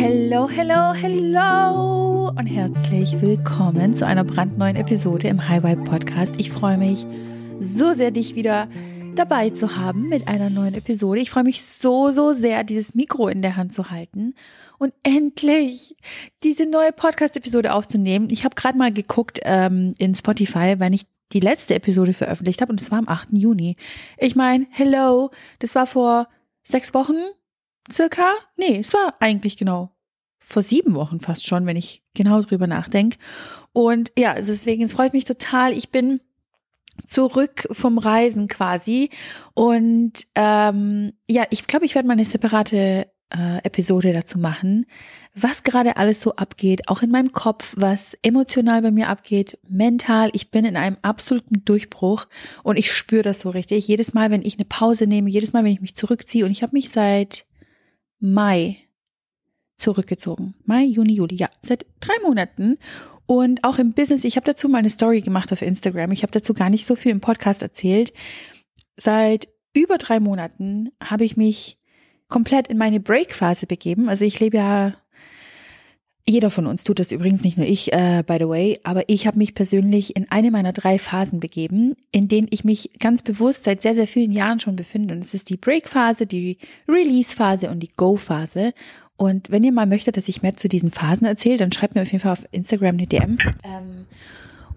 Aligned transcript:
Hello, 0.00 0.48
hello, 0.48 0.92
hello 0.92 2.28
und 2.28 2.46
herzlich 2.46 3.20
willkommen 3.20 3.96
zu 3.96 4.06
einer 4.06 4.22
brandneuen 4.22 4.76
Episode 4.76 5.26
im 5.26 5.48
High 5.48 5.64
Vibe 5.64 5.82
Podcast. 5.82 6.36
Ich 6.38 6.52
freue 6.52 6.78
mich 6.78 7.04
so 7.58 7.94
sehr, 7.94 8.12
dich 8.12 8.36
wieder 8.36 8.68
dabei 9.16 9.50
zu 9.50 9.76
haben 9.76 10.08
mit 10.08 10.28
einer 10.28 10.50
neuen 10.50 10.74
Episode. 10.74 11.20
Ich 11.20 11.30
freue 11.30 11.42
mich 11.42 11.64
so, 11.64 12.12
so 12.12 12.32
sehr, 12.32 12.62
dieses 12.62 12.94
Mikro 12.94 13.26
in 13.26 13.42
der 13.42 13.56
Hand 13.56 13.74
zu 13.74 13.90
halten 13.90 14.36
und 14.78 14.94
endlich 15.02 15.96
diese 16.44 16.70
neue 16.70 16.92
Podcast-Episode 16.92 17.72
aufzunehmen. 17.72 18.28
Ich 18.30 18.44
habe 18.44 18.54
gerade 18.54 18.78
mal 18.78 18.92
geguckt 18.92 19.40
ähm, 19.42 19.96
in 19.98 20.14
Spotify, 20.14 20.76
weil 20.78 20.94
ich 20.94 21.06
die 21.32 21.40
letzte 21.40 21.74
Episode 21.74 22.12
veröffentlicht 22.12 22.60
habe 22.60 22.70
und 22.70 22.80
es 22.80 22.92
war 22.92 23.00
am 23.00 23.08
8. 23.08 23.30
Juni. 23.32 23.74
Ich 24.16 24.36
meine, 24.36 24.68
hello, 24.70 25.32
das 25.58 25.74
war 25.74 25.86
vor 25.86 26.28
sechs 26.62 26.94
Wochen 26.94 27.16
circa. 27.90 28.34
Nee, 28.56 28.78
es 28.78 28.92
war 28.92 29.14
eigentlich 29.20 29.56
genau 29.56 29.90
vor 30.38 30.62
sieben 30.62 30.94
Wochen 30.94 31.20
fast 31.20 31.46
schon, 31.46 31.66
wenn 31.66 31.76
ich 31.76 32.02
genau 32.14 32.40
drüber 32.40 32.66
nachdenke. 32.66 33.18
Und 33.72 34.12
ja, 34.16 34.34
deswegen, 34.34 34.84
es 34.84 34.94
freut 34.94 35.12
mich 35.12 35.24
total. 35.24 35.72
Ich 35.72 35.90
bin 35.90 36.20
zurück 37.06 37.68
vom 37.70 37.98
Reisen 37.98 38.48
quasi. 38.48 39.10
Und 39.54 40.12
ähm, 40.34 41.12
ja, 41.28 41.44
ich 41.50 41.66
glaube, 41.66 41.86
ich 41.86 41.94
werde 41.94 42.08
mal 42.08 42.14
eine 42.14 42.24
separate 42.24 43.08
äh, 43.30 43.58
Episode 43.62 44.12
dazu 44.12 44.38
machen, 44.38 44.86
was 45.34 45.62
gerade 45.62 45.96
alles 45.96 46.20
so 46.20 46.34
abgeht, 46.36 46.88
auch 46.88 47.02
in 47.02 47.10
meinem 47.10 47.32
Kopf, 47.32 47.74
was 47.76 48.16
emotional 48.22 48.82
bei 48.82 48.90
mir 48.90 49.08
abgeht, 49.08 49.58
mental. 49.68 50.30
Ich 50.32 50.50
bin 50.50 50.64
in 50.64 50.76
einem 50.76 50.96
absoluten 51.02 51.64
Durchbruch 51.64 52.26
und 52.62 52.76
ich 52.78 52.92
spüre 52.92 53.22
das 53.22 53.40
so 53.40 53.50
richtig. 53.50 53.86
Jedes 53.86 54.14
Mal, 54.14 54.30
wenn 54.30 54.44
ich 54.44 54.56
eine 54.56 54.64
Pause 54.64 55.06
nehme, 55.06 55.30
jedes 55.30 55.52
Mal, 55.52 55.64
wenn 55.64 55.72
ich 55.72 55.80
mich 55.80 55.94
zurückziehe 55.94 56.44
und 56.44 56.50
ich 56.50 56.62
habe 56.62 56.72
mich 56.74 56.90
seit 56.90 57.46
Mai 58.18 58.78
zurückgezogen. 59.78 60.54
Mai, 60.64 60.84
Juni, 60.84 61.14
Juli, 61.14 61.36
ja, 61.36 61.48
seit 61.62 61.86
drei 62.00 62.14
Monaten. 62.22 62.78
Und 63.26 63.64
auch 63.64 63.78
im 63.78 63.92
Business, 63.92 64.24
ich 64.24 64.36
habe 64.36 64.46
dazu 64.46 64.68
mal 64.68 64.78
eine 64.78 64.90
Story 64.90 65.20
gemacht 65.20 65.52
auf 65.52 65.62
Instagram. 65.62 66.12
Ich 66.12 66.22
habe 66.22 66.32
dazu 66.32 66.54
gar 66.54 66.70
nicht 66.70 66.86
so 66.86 66.96
viel 66.96 67.12
im 67.12 67.20
Podcast 67.20 67.62
erzählt. 67.62 68.12
Seit 68.96 69.48
über 69.74 69.98
drei 69.98 70.18
Monaten 70.18 70.90
habe 71.02 71.24
ich 71.24 71.36
mich 71.36 71.78
komplett 72.28 72.68
in 72.68 72.78
meine 72.78 73.00
Break-Phase 73.00 73.66
begeben. 73.66 74.08
Also 74.08 74.24
ich 74.24 74.40
lebe 74.40 74.56
ja, 74.56 74.94
jeder 76.28 76.50
von 76.50 76.66
uns 76.66 76.84
tut 76.84 76.98
das 76.98 77.10
übrigens, 77.10 77.42
nicht 77.42 77.56
nur 77.56 77.66
ich, 77.66 77.92
äh, 77.92 78.22
by 78.26 78.36
the 78.38 78.48
way, 78.48 78.80
aber 78.82 79.08
ich 79.08 79.26
habe 79.26 79.38
mich 79.38 79.54
persönlich 79.54 80.14
in 80.14 80.30
eine 80.30 80.50
meiner 80.50 80.74
drei 80.74 80.98
Phasen 80.98 81.40
begeben, 81.40 81.94
in 82.12 82.28
denen 82.28 82.48
ich 82.50 82.64
mich 82.64 82.90
ganz 82.98 83.22
bewusst 83.22 83.64
seit 83.64 83.80
sehr, 83.80 83.94
sehr 83.94 84.06
vielen 84.06 84.30
Jahren 84.30 84.60
schon 84.60 84.76
befinde. 84.76 85.14
Und 85.14 85.24
es 85.24 85.32
ist 85.32 85.48
die 85.48 85.56
Break-Phase, 85.56 86.26
die 86.26 86.58
Release-Phase 86.86 87.70
und 87.70 87.80
die 87.80 87.90
Go-Phase. 87.96 88.74
Und 89.18 89.50
wenn 89.50 89.64
ihr 89.64 89.72
mal 89.72 89.86
möchtet, 89.86 90.16
dass 90.16 90.28
ich 90.28 90.42
mehr 90.42 90.56
zu 90.56 90.68
diesen 90.68 90.92
Phasen 90.92 91.26
erzähle, 91.26 91.56
dann 91.56 91.72
schreibt 91.72 91.96
mir 91.96 92.02
auf 92.02 92.12
jeden 92.12 92.22
Fall 92.22 92.32
auf 92.32 92.46
Instagram 92.52 92.94
eine 92.94 93.06
DM. 93.08 93.36
Ähm, 93.64 94.06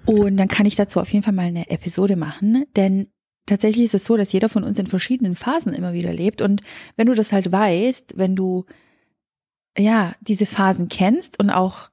und 0.08 0.36
dann 0.36 0.48
kann 0.48 0.66
ich 0.66 0.76
dazu 0.76 1.00
auf 1.00 1.14
jeden 1.14 1.24
Fall 1.24 1.34
mal 1.34 1.46
eine 1.46 1.70
Episode 1.70 2.16
machen. 2.16 2.66
Denn 2.76 3.12
tatsächlich 3.46 3.86
ist 3.86 3.94
es 3.94 4.06
so, 4.06 4.18
dass 4.18 4.34
jeder 4.34 4.50
von 4.50 4.64
uns 4.64 4.80
in 4.80 4.88
verschiedenen 4.88 5.36
Phasen 5.36 5.76
immer 5.76 5.94
wieder 5.94 6.12
lebt. 6.12 6.42
Und 6.42 6.62
wenn 6.98 7.06
du 7.06 7.14
das 7.14 7.32
halt 7.32 7.52
weißt, 7.52 8.14
wenn 8.18 8.36
du 8.36 8.66
ja 9.78 10.16
diese 10.22 10.48
Phasen 10.48 10.90
kennst 10.90 11.40
und 11.40 11.52
auch 11.52 11.91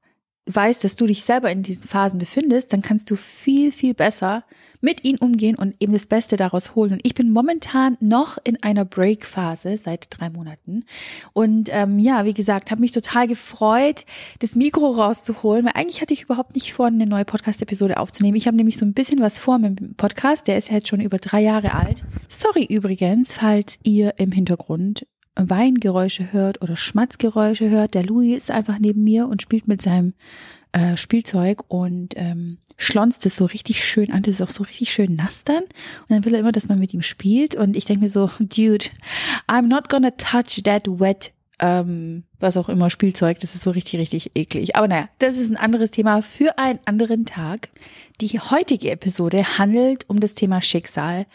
weißt, 0.55 0.83
dass 0.85 0.97
du 0.97 1.07
dich 1.07 1.23
selber 1.23 1.51
in 1.51 1.63
diesen 1.63 1.83
Phasen 1.83 2.19
befindest, 2.19 2.73
dann 2.73 2.83
kannst 2.83 3.11
du 3.11 3.17
viel, 3.17 3.71
viel 3.73 3.95
besser 3.95 4.45
mit 4.81 5.05
ihnen 5.05 5.19
umgehen 5.19 5.57
und 5.57 5.75
eben 5.81 5.93
das 5.93 6.07
Beste 6.07 6.37
daraus 6.37 6.75
holen. 6.75 6.93
Und 6.93 7.01
ich 7.03 7.15
bin 7.15 7.31
momentan 7.31 7.97
noch 8.01 8.39
in 8.45 8.63
einer 8.63 8.85
Break-Phase 8.85 9.77
seit 9.77 10.07
drei 10.11 10.31
Monaten. 10.31 10.85
Und 11.33 11.69
ähm, 11.73 11.99
ja, 11.99 12.25
wie 12.25 12.35
gesagt, 12.35 12.71
habe 12.71 12.81
mich 12.81 12.93
total 12.93 13.27
gefreut, 13.27 14.05
das 14.39 14.55
Mikro 14.55 14.91
rauszuholen, 14.91 15.65
weil 15.65 15.73
eigentlich 15.75 16.01
hatte 16.01 16.15
ich 16.15 16.23
überhaupt 16.23 16.55
nicht 16.55 16.73
vor, 16.73 16.87
eine 16.87 17.07
neue 17.07 17.25
Podcast-Episode 17.25 17.99
aufzunehmen. 17.99 18.37
Ich 18.37 18.47
habe 18.47 18.57
nämlich 18.57 18.79
so 18.79 18.87
ein 18.87 18.95
bisschen 18.95 19.21
was 19.21 19.39
vor 19.39 19.59
mit 19.59 19.81
dem 19.81 19.95
Podcast, 19.95 20.47
der 20.47 20.57
ist 20.57 20.69
ja 20.69 20.75
jetzt 20.75 20.89
schon 20.89 21.01
über 21.01 21.19
drei 21.19 21.41
Jahre 21.43 21.75
alt. 21.75 22.03
Sorry 22.29 22.65
übrigens, 22.65 23.35
falls 23.35 23.79
ihr 23.83 24.15
im 24.19 24.33
Hintergrund 24.33 25.07
Weingeräusche 25.39 26.33
hört 26.33 26.63
oder 26.63 26.77
Schmatzgeräusche 26.77 27.71
hört. 27.71 27.95
Der 27.95 28.05
Louis 28.05 28.37
ist 28.37 28.51
einfach 28.51 28.79
neben 28.79 29.05
mir 29.05 29.29
und 29.29 29.43
spielt 29.43 29.69
mit 29.69 29.83
seinem 29.83 30.15
äh, 30.73 30.97
Spielzeug 30.97 31.65
und 31.69 32.15
ähm, 32.17 32.59
schlonzt 32.77 33.25
es 33.27 33.37
so 33.37 33.45
richtig 33.45 33.85
schön 33.85 34.13
an. 34.13 34.23
Das 34.23 34.35
ist 34.35 34.43
auch 34.43 34.51
so 34.51 34.65
richtig 34.65 34.93
schön 34.93 35.17
nass 35.17 35.45
dann. 35.45 35.63
Und 35.65 36.11
dann 36.11 36.25
will 36.25 36.35
er 36.35 36.41
immer, 36.41 36.53
dass 36.53 36.69
man 36.69 36.79
mit 36.79 36.95
ihm 36.95 37.03
spielt. 37.03 37.55
Und 37.55 37.77
ich 37.77 37.85
denke 37.85 38.03
mir 38.03 38.09
so, 38.09 38.31
dude, 38.41 38.87
I'm 39.47 39.69
not 39.69 39.89
gonna 39.89 40.11
touch 40.13 40.63
that 40.65 40.87
wet 40.87 41.33
ähm, 41.61 42.25
was 42.39 42.57
auch 42.57 42.69
immer, 42.69 42.89
Spielzeug, 42.89 43.41
das 43.41 43.55
ist 43.55 43.65
so 43.65 43.71
richtig, 43.71 43.99
richtig 43.99 44.37
eklig. 44.37 44.77
Aber 44.77 44.89
naja, 44.89 45.09
das 45.19 45.37
ist 45.37 45.51
ein 45.51 45.57
anderes 45.57 45.91
Thema 45.91 46.23
für 46.23 46.59
einen 46.59 46.79
anderen 46.85 47.25
Tag. 47.25 47.69
Die 48.21 48.39
heutige 48.39 48.91
Episode 48.91 49.59
handelt 49.59 50.09
um 50.09 50.21
das 50.21 50.35
Thema 50.35 50.63
Schicksal. 50.63 51.27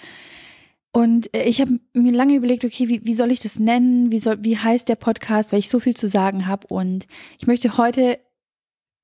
Und 0.93 1.35
äh, 1.35 1.43
ich 1.43 1.59
habe 1.59 1.79
mir 1.93 2.13
lange 2.13 2.35
überlegt, 2.35 2.63
okay, 2.63 2.87
wie, 2.87 3.03
wie 3.03 3.15
soll 3.15 3.31
ich 3.31 3.39
das 3.39 3.59
nennen? 3.59 4.11
Wie, 4.11 4.19
soll, 4.19 4.37
wie 4.43 4.57
heißt 4.57 4.87
der 4.87 4.95
Podcast, 4.95 5.51
weil 5.51 5.59
ich 5.59 5.67
so 5.67 5.79
viel 5.79 5.95
zu 5.95 6.07
sagen 6.07 6.47
habe. 6.47 6.67
Und 6.67 7.07
ich 7.39 7.47
möchte 7.47 7.77
heute 7.77 8.19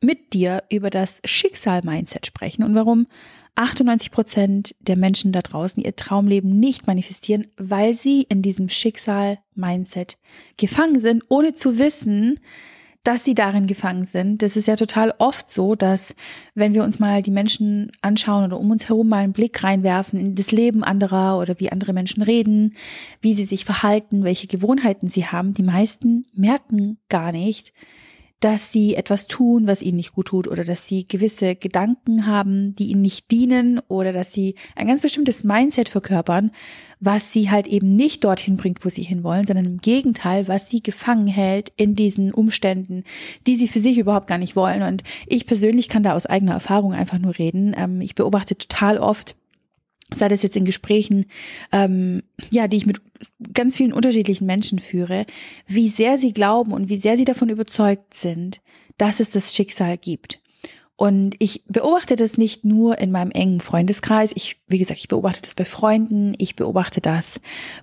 mit 0.02 0.34
dir 0.34 0.64
über 0.70 0.92
das 0.92 1.20
Schicksal-Mindset 1.26 2.26
sprechen 2.26 2.64
und 2.64 2.74
warum 2.74 3.08
98 3.56 4.12
Prozent 4.12 4.76
der 4.80 4.98
Menschen 4.98 5.34
da 5.34 5.42
draußen 5.42 5.84
ihr 5.84 5.96
Traumleben 5.96 6.60
nicht 6.60 6.88
manifestieren, 6.88 7.48
weil 7.58 7.94
sie 7.94 8.22
in 8.30 8.42
diesem 8.42 8.70
Schicksal-Mindset 8.70 10.18
gefangen 10.56 11.00
sind, 11.02 11.24
ohne 11.28 11.54
zu 11.54 11.80
wissen, 11.80 12.40
dass 13.04 13.24
sie 13.24 13.34
darin 13.34 13.66
gefangen 13.66 14.06
sind. 14.06 14.42
Das 14.42 14.58
ist 14.58 14.68
ja 14.68 14.76
total 14.76 15.14
oft 15.20 15.50
so, 15.50 15.76
dass 15.76 16.16
wenn 16.54 16.74
wir 16.74 16.84
uns 16.84 17.00
mal 17.00 17.24
die 17.24 17.32
Menschen 17.32 17.92
anschauen 18.02 18.46
oder 18.46 18.60
um 18.60 18.70
uns 18.72 18.90
herum 18.90 19.08
mal 19.08 19.24
einen 19.24 19.34
Blick 19.34 19.64
reinwerfen 19.64 20.20
in 20.20 20.36
das 20.36 20.52
Leben 20.52 20.84
anderer 20.84 21.40
oder 21.40 21.60
wie 21.60 21.72
andere 21.72 21.94
Menschen 21.94 22.22
reden, 22.24 22.76
wie 23.22 23.34
sie 23.34 23.46
sich 23.46 23.64
verhalten, 23.64 24.24
welche 24.24 24.48
Gewohnheiten 24.48 25.08
sie 25.08 25.26
haben, 25.26 25.54
die 25.54 25.64
meisten 25.64 26.26
merken 26.34 26.98
gar 27.08 27.32
nicht, 27.32 27.74
dass 28.40 28.72
sie 28.72 28.96
etwas 28.96 29.28
tun, 29.28 29.68
was 29.68 29.82
ihnen 29.82 29.98
nicht 29.98 30.14
gut 30.14 30.28
tut 30.28 30.48
oder 30.48 30.64
dass 30.64 30.88
sie 30.88 31.06
gewisse 31.08 31.56
Gedanken 31.56 32.26
haben, 32.26 32.74
die 32.76 32.86
ihnen 32.86 33.02
nicht 33.02 33.32
dienen 33.32 33.82
oder 33.88 34.14
dass 34.14 34.32
sie 34.32 34.56
ein 34.76 34.88
ganz 34.88 35.02
bestimmtes 35.02 35.44
Mindset 35.44 35.90
verkörpern, 35.90 36.52
was 37.02 37.34
sie 37.34 37.50
halt 37.50 37.68
eben 37.68 37.96
nicht 37.96 38.24
dorthin 38.24 38.58
bringt, 38.58 38.84
wo 38.86 38.90
sie 38.90 39.04
hinwollen, 39.04 39.46
sondern 39.46 39.66
im 39.66 39.78
Gegenteil, 39.80 40.48
was 40.48 40.70
sie 40.70 40.82
gefangen 40.82 41.28
hält 41.28 41.72
in 41.76 41.96
diesen 41.96 42.34
Umständen, 42.34 43.04
die 43.46 43.58
sie 43.58 43.68
für 43.68 43.80
sich 43.80 43.98
überhaupt 43.98 44.28
gar 44.28 44.38
nicht 44.38 44.56
wollen. 44.56 44.84
Und 44.84 45.04
ich 45.28 45.46
persönlich 45.46 45.90
kann 45.90 46.04
da 46.04 46.14
aus 46.14 46.26
eigener 46.26 46.54
Erfahrung 46.54 46.94
einfach 46.94 47.20
nur 47.20 47.38
reden. 47.38 47.76
Ähm, 47.78 48.02
ich 48.02 48.16
beobachte 48.16 48.58
total 48.58 48.98
oft 48.98 49.36
sei 50.14 50.28
das 50.28 50.44
jetzt 50.44 50.56
in 50.56 50.66
Gesprächen, 50.66 51.26
ähm, 51.72 52.24
ja, 52.50 52.68
die 52.68 52.78
ich 52.78 52.86
mit 52.86 53.02
ganz 53.54 53.76
vielen 53.76 53.94
unterschiedlichen 53.94 54.46
Menschen 54.46 54.80
führe, 54.80 55.26
wie 55.68 55.90
sehr 55.90 56.18
sie 56.18 56.34
glauben 56.34 56.74
und 56.74 56.90
wie 56.90 56.98
sehr 56.98 57.18
sie 57.18 57.26
davon 57.26 57.50
überzeugt 57.50 58.14
sind, 58.14 58.62
dass 58.98 59.20
es 59.20 59.30
das 59.30 59.56
Schicksal 59.56 59.98
gibt. 59.98 60.40
Und 61.00 61.36
ich 61.40 61.64
beobachte 61.66 62.18
das 62.18 62.38
nicht 62.38 62.66
nur 62.66 62.98
in 62.98 63.10
meinem 63.10 63.32
engen 63.32 63.62
Freundeskreis. 63.62 64.34
Ich, 64.36 64.58
wie 64.68 64.80
gesagt, 64.80 65.00
ich 65.00 65.08
beobachte 65.08 65.42
das 65.42 65.56
bei 65.56 65.64
Freunden. 65.64 66.34
Ich 66.40 66.58
beobachte 66.58 67.00
das 67.00 67.40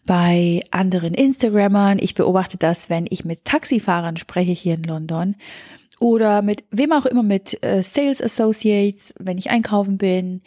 bei 0.06 0.62
anderen 0.70 1.14
Instagrammern. 1.14 1.98
Ich 1.98 2.12
beobachte 2.12 2.58
das, 2.58 2.90
wenn 2.90 3.06
ich 3.08 3.24
mit 3.24 3.46
Taxifahrern 3.46 4.18
spreche 4.18 4.52
hier 4.52 4.74
in 4.74 4.82
London. 4.82 5.34
Oder 5.98 6.42
mit 6.42 6.64
wem 6.70 6.92
auch 6.92 7.06
immer, 7.06 7.22
mit 7.22 7.62
äh, 7.64 7.82
Sales 7.82 8.20
Associates, 8.20 9.14
wenn 9.18 9.38
ich 9.38 9.48
einkaufen 9.48 9.96
bin 9.96 10.42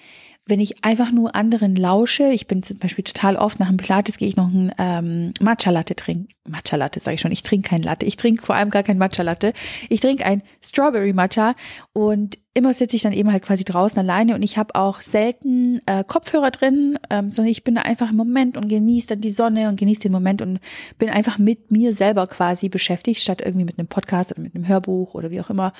wenn 0.49 0.59
ich 0.59 0.83
einfach 0.83 1.11
nur 1.11 1.35
anderen 1.35 1.75
lausche, 1.75 2.29
ich 2.29 2.47
bin 2.47 2.63
zum 2.63 2.77
Beispiel 2.79 3.03
total 3.03 3.35
oft 3.35 3.59
nach 3.59 3.67
dem 3.67 3.77
Pilates 3.77 4.17
gehe 4.17 4.27
ich 4.27 4.35
noch 4.35 4.47
ein 4.47 4.71
ähm, 4.77 5.33
Matcha 5.39 5.69
Latte 5.71 5.95
trinken. 5.95 6.27
Matcha 6.47 6.75
Latte 6.75 6.99
sage 6.99 7.15
ich 7.15 7.21
schon, 7.21 7.31
ich 7.31 7.43
trinke 7.43 7.69
kein 7.69 7.83
Latte, 7.83 8.05
ich 8.05 8.17
trinke 8.17 8.45
vor 8.45 8.55
allem 8.55 8.69
gar 8.69 8.83
kein 8.83 8.97
Matcha 8.97 9.23
Latte. 9.23 9.53
Ich 9.89 9.99
trinke 9.99 10.25
ein 10.25 10.41
Strawberry 10.61 11.13
Matcha 11.13 11.55
und 11.93 12.39
immer 12.53 12.73
sitze 12.73 12.95
ich 12.95 13.03
dann 13.03 13.13
eben 13.13 13.31
halt 13.31 13.43
quasi 13.43 13.63
draußen 13.63 13.99
alleine 13.99 14.35
und 14.35 14.41
ich 14.41 14.57
habe 14.57 14.75
auch 14.75 15.01
selten 15.01 15.81
äh, 15.85 16.03
Kopfhörer 16.03 16.51
drin, 16.51 16.97
ähm, 17.09 17.29
sondern 17.29 17.51
ich 17.51 17.63
bin 17.63 17.75
da 17.75 17.81
einfach 17.81 18.09
im 18.09 18.17
Moment 18.17 18.57
und 18.57 18.67
genieße 18.67 19.07
dann 19.07 19.21
die 19.21 19.29
Sonne 19.29 19.69
und 19.69 19.79
genieße 19.79 20.01
den 20.01 20.11
Moment 20.11 20.41
und 20.41 20.59
bin 20.97 21.09
einfach 21.09 21.37
mit 21.37 21.71
mir 21.71 21.93
selber 21.93 22.27
quasi 22.27 22.67
beschäftigt, 22.69 23.21
statt 23.21 23.41
irgendwie 23.41 23.65
mit 23.65 23.77
einem 23.77 23.87
Podcast 23.87 24.31
oder 24.31 24.41
mit 24.41 24.55
einem 24.55 24.67
Hörbuch 24.67 25.13
oder 25.13 25.31
wie 25.31 25.41
auch 25.41 25.49
immer 25.49 25.73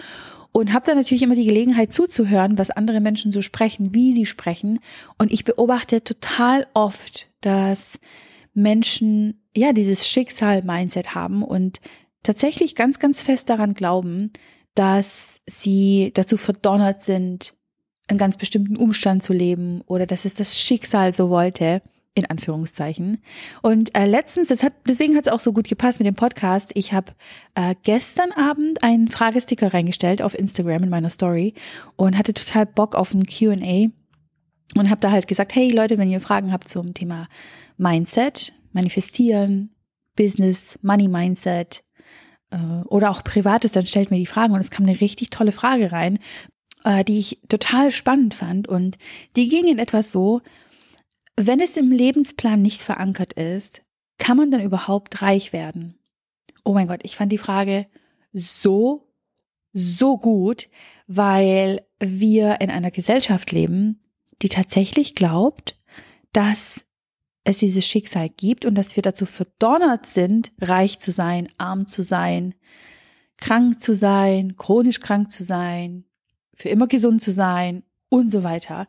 und 0.51 0.74
habe 0.74 0.86
dann 0.86 0.98
natürlich 0.98 1.24
immer 1.24 1.36
die 1.36 1.45
Gelegenheit 1.45 1.94
zuzuhören, 1.94 2.57
was 2.57 2.72
andere 2.72 3.01
Menschen 3.01 3.31
so 3.31 3.42
sprechen, 3.42 3.94
wie 3.94 4.13
sie 4.13 4.25
sprechen. 4.25 4.80
Und 5.18 5.31
ich 5.31 5.44
beobachte 5.45 6.04
total 6.04 6.68
oft, 6.74 7.30
dass 7.42 8.00
Menschen 8.54 9.42
ja 9.56 9.74
dieses 9.74 10.07
Schicksal-Mindset 10.07 11.13
haben 11.13 11.44
und 11.44 11.80
tatsächlich 12.24 12.75
ganz, 12.75 13.00
ganz 13.00 13.22
fest 13.22 13.50
daran 13.50 13.74
glauben, 13.74 14.31
dass 14.75 15.42
sie 15.45 16.12
dazu 16.13 16.38
verdonnert 16.38 17.01
sind, 17.01 17.54
einen 18.07 18.19
ganz 18.19 18.38
bestimmten 18.38 18.75
Umstand 18.75 19.24
zu 19.24 19.33
leben 19.33 19.81
oder 19.86 20.06
dass 20.06 20.25
es 20.25 20.33
das 20.33 20.60
Schicksal 20.60 21.13
so 21.13 21.30
wollte, 21.30 21.81
in 22.16 22.25
Anführungszeichen. 22.25 23.19
Und 23.62 23.95
äh, 23.95 24.06
letztens, 24.06 24.50
das 24.50 24.63
hat, 24.63 24.74
deswegen 24.88 25.16
hat 25.16 25.27
es 25.27 25.31
auch 25.31 25.39
so 25.39 25.54
gut 25.54 25.68
gepasst 25.68 26.00
mit 26.00 26.07
dem 26.07 26.16
Podcast. 26.16 26.71
Ich 26.74 26.92
habe 26.92 27.13
äh, 27.56 27.75
gestern 27.83 28.31
Abend 28.31 28.83
einen 28.83 29.10
Fragesticker 29.10 29.74
reingestellt 29.74 30.21
auf 30.21 30.38
Instagram 30.38 30.83
in 30.83 30.89
meiner 30.89 31.10
Story 31.10 31.54
und 31.95 32.18
hatte 32.18 32.33
total 32.33 32.65
Bock 32.65 32.95
auf 32.95 33.13
ein 33.13 33.25
Q&A 33.25 33.89
und 34.75 34.89
habe 34.89 35.01
da 35.01 35.12
halt 35.12 35.27
gesagt, 35.27 35.56
hey 35.56 35.72
Leute, 35.72 35.98
wenn 35.98 36.10
ihr 36.10 36.19
Fragen 36.19 36.51
habt 36.51 36.68
zum 36.68 36.94
Thema 36.94 37.27
Mindset, 37.77 38.54
Manifestieren, 38.74 39.72
Business, 40.15 40.77
Money 40.81 41.07
Mindset 41.07 41.83
oder 42.86 43.12
auch 43.12 43.24
Privates, 43.24 43.72
dann 43.72 43.86
stellt 43.86 44.12
mir 44.12 44.18
die 44.18 44.25
Fragen 44.25 44.54
und 44.54 44.60
es 44.60 44.72
kam 44.72 44.86
eine 44.86 45.00
richtig 45.00 45.30
tolle 45.30 45.51
Frage 45.51 45.92
rein, 45.92 46.19
äh, 46.84 47.04
die 47.04 47.19
ich 47.19 47.40
total 47.48 47.92
spannend 47.92 48.34
fand 48.34 48.68
und 48.68 48.98
die 49.36 49.48
ging 49.48 49.68
in 49.68 49.80
etwas 49.80 50.12
so, 50.12 50.42
wenn 51.36 51.60
es 51.60 51.78
im 51.78 51.92
Lebensplan 51.92 52.62
nicht 52.62 52.81
verankert 52.81 53.34
ist, 53.34 53.81
kann 54.18 54.36
man 54.36 54.51
dann 54.51 54.62
überhaupt 54.62 55.22
reich 55.22 55.54
werden? 55.54 55.96
Oh 56.66 56.74
mein 56.74 56.88
Gott, 56.88 57.00
ich 57.04 57.16
fand 57.16 57.31
die 57.31 57.38
Frage 57.38 57.88
so, 58.34 59.07
so 59.72 60.18
gut, 60.18 60.68
weil 61.07 61.86
wir 62.00 62.60
in 62.62 62.69
einer 62.69 62.92
Gesellschaft 62.92 63.51
leben, 63.51 64.00
die 64.42 64.50
tatsächlich 64.50 65.16
glaubt, 65.16 65.80
dass 66.34 66.86
es 67.44 67.59
dieses 67.59 67.88
Schicksal 67.88 68.30
gibt 68.30 68.65
und 68.65 68.75
dass 68.75 68.95
wir 68.95 69.03
dazu 69.03 69.25
verdonnert 69.25 70.06
sind, 70.06 70.51
reich 70.59 71.00
zu 71.00 71.12
sein, 71.12 71.50
arm 71.57 71.88
zu 71.88 72.01
sein, 72.01 72.56
krank 73.38 73.80
zu 73.80 73.94
sein, 73.94 74.57
chronisch 74.57 75.00
krank 75.00 75.31
zu 75.31 75.44
sein, 75.44 76.06
für 76.53 76.69
immer 76.69 76.88
gesund 76.88 77.21
zu 77.21 77.31
sein 77.31 77.83
und 78.09 78.30
so 78.30 78.44
weiter. 78.44 78.88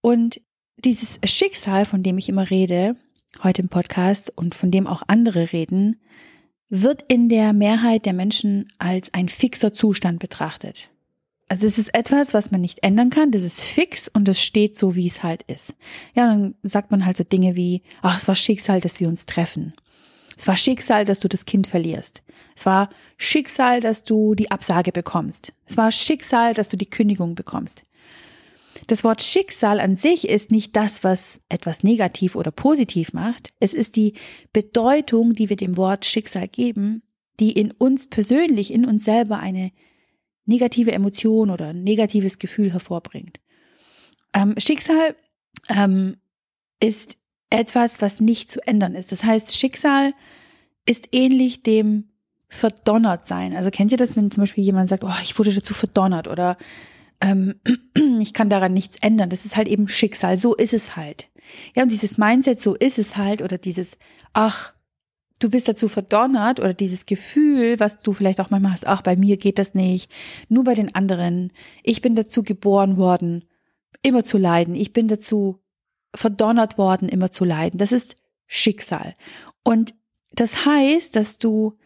Und 0.00 0.40
dieses 0.76 1.20
Schicksal, 1.24 1.84
von 1.84 2.02
dem 2.02 2.18
ich 2.18 2.28
immer 2.28 2.50
rede, 2.50 2.96
heute 3.42 3.62
im 3.62 3.68
Podcast 3.68 4.32
und 4.36 4.54
von 4.54 4.70
dem 4.70 4.86
auch 4.86 5.02
andere 5.06 5.52
reden, 5.52 6.00
wird 6.68 7.02
in 7.08 7.28
der 7.28 7.52
Mehrheit 7.52 8.06
der 8.06 8.12
Menschen 8.12 8.72
als 8.78 9.14
ein 9.14 9.28
fixer 9.28 9.72
Zustand 9.72 10.18
betrachtet. 10.18 10.90
Also 11.48 11.66
es 11.66 11.78
ist 11.78 11.94
etwas, 11.94 12.34
was 12.34 12.50
man 12.50 12.60
nicht 12.60 12.82
ändern 12.82 13.10
kann, 13.10 13.30
das 13.30 13.44
ist 13.44 13.60
fix 13.60 14.08
und 14.08 14.28
es 14.28 14.42
steht 14.42 14.76
so, 14.76 14.96
wie 14.96 15.06
es 15.06 15.22
halt 15.22 15.42
ist. 15.44 15.74
Ja, 16.14 16.26
dann 16.26 16.56
sagt 16.62 16.90
man 16.90 17.06
halt 17.06 17.16
so 17.16 17.24
Dinge 17.24 17.54
wie, 17.54 17.82
ach, 18.02 18.18
es 18.18 18.26
war 18.26 18.34
Schicksal, 18.34 18.80
dass 18.80 18.98
wir 18.98 19.06
uns 19.06 19.26
treffen. 19.26 19.72
Es 20.36 20.48
war 20.48 20.56
Schicksal, 20.56 21.04
dass 21.04 21.20
du 21.20 21.28
das 21.28 21.44
Kind 21.44 21.68
verlierst. 21.68 22.22
Es 22.56 22.66
war 22.66 22.90
Schicksal, 23.16 23.80
dass 23.80 24.02
du 24.02 24.34
die 24.34 24.50
Absage 24.50 24.90
bekommst. 24.90 25.52
Es 25.66 25.76
war 25.76 25.92
Schicksal, 25.92 26.52
dass 26.52 26.68
du 26.68 26.76
die 26.76 26.90
Kündigung 26.90 27.34
bekommst. 27.34 27.84
Das 28.88 29.04
Wort 29.04 29.22
Schicksal 29.22 29.80
an 29.80 29.96
sich 29.96 30.28
ist 30.28 30.50
nicht 30.50 30.76
das, 30.76 31.04
was 31.04 31.40
etwas 31.48 31.82
negativ 31.82 32.36
oder 32.36 32.50
positiv 32.50 33.12
macht. 33.12 33.52
Es 33.60 33.72
ist 33.72 33.96
die 33.96 34.14
Bedeutung, 34.52 35.32
die 35.32 35.48
wir 35.48 35.56
dem 35.56 35.76
Wort 35.76 36.04
Schicksal 36.04 36.48
geben, 36.48 37.02
die 37.40 37.52
in 37.52 37.70
uns 37.70 38.06
persönlich, 38.08 38.72
in 38.72 38.84
uns 38.84 39.04
selber 39.04 39.38
eine 39.38 39.72
negative 40.46 40.92
Emotion 40.92 41.50
oder 41.50 41.68
ein 41.68 41.84
negatives 41.84 42.38
Gefühl 42.38 42.72
hervorbringt. 42.72 43.40
Ähm, 44.32 44.54
Schicksal 44.58 45.16
ähm, 45.68 46.16
ist 46.80 47.18
etwas, 47.50 48.02
was 48.02 48.20
nicht 48.20 48.50
zu 48.50 48.66
ändern 48.66 48.94
ist. 48.94 49.12
Das 49.12 49.24
heißt, 49.24 49.56
Schicksal 49.56 50.12
ist 50.84 51.08
ähnlich 51.12 51.62
dem 51.62 52.08
verdonnert 52.48 53.26
sein. 53.26 53.54
Also 53.54 53.70
kennt 53.70 53.92
ihr 53.92 53.98
das, 53.98 54.16
wenn 54.16 54.30
zum 54.30 54.42
Beispiel 54.42 54.64
jemand 54.64 54.88
sagt, 54.88 55.04
oh, 55.04 55.12
ich 55.22 55.38
wurde 55.38 55.52
dazu 55.52 55.74
verdonnert 55.74 56.28
oder 56.28 56.56
ähm, 57.20 57.60
ich 58.20 58.32
kann 58.32 58.48
daran 58.48 58.72
nichts 58.72 58.96
ändern. 59.00 59.30
Das 59.30 59.44
ist 59.44 59.56
halt 59.56 59.68
eben 59.68 59.88
Schicksal. 59.88 60.38
So 60.38 60.54
ist 60.54 60.74
es 60.74 60.96
halt. 60.96 61.28
Ja, 61.74 61.82
und 61.82 61.90
dieses 61.90 62.18
Mindset, 62.18 62.60
so 62.60 62.74
ist 62.74 62.98
es 62.98 63.16
halt, 63.16 63.42
oder 63.42 63.58
dieses, 63.58 63.98
ach, 64.32 64.74
du 65.38 65.50
bist 65.50 65.68
dazu 65.68 65.88
verdonnert 65.88 66.60
oder 66.60 66.74
dieses 66.74 67.06
Gefühl, 67.06 67.78
was 67.80 67.98
du 67.98 68.12
vielleicht 68.12 68.40
auch 68.40 68.50
manchmal 68.50 68.72
hast, 68.72 68.86
ach, 68.86 69.02
bei 69.02 69.16
mir 69.16 69.36
geht 69.36 69.58
das 69.58 69.74
nicht, 69.74 70.10
nur 70.48 70.64
bei 70.64 70.74
den 70.74 70.94
anderen. 70.94 71.52
Ich 71.82 72.00
bin 72.00 72.14
dazu 72.14 72.42
geboren 72.42 72.96
worden, 72.96 73.44
immer 74.02 74.24
zu 74.24 74.38
leiden. 74.38 74.74
Ich 74.74 74.92
bin 74.92 75.08
dazu 75.08 75.60
verdonnert 76.14 76.78
worden, 76.78 77.08
immer 77.08 77.30
zu 77.30 77.44
leiden. 77.44 77.78
Das 77.78 77.92
ist 77.92 78.16
Schicksal. 78.46 79.14
Und 79.62 79.94
das 80.32 80.64
heißt, 80.64 81.16
dass 81.16 81.38
du 81.38 81.76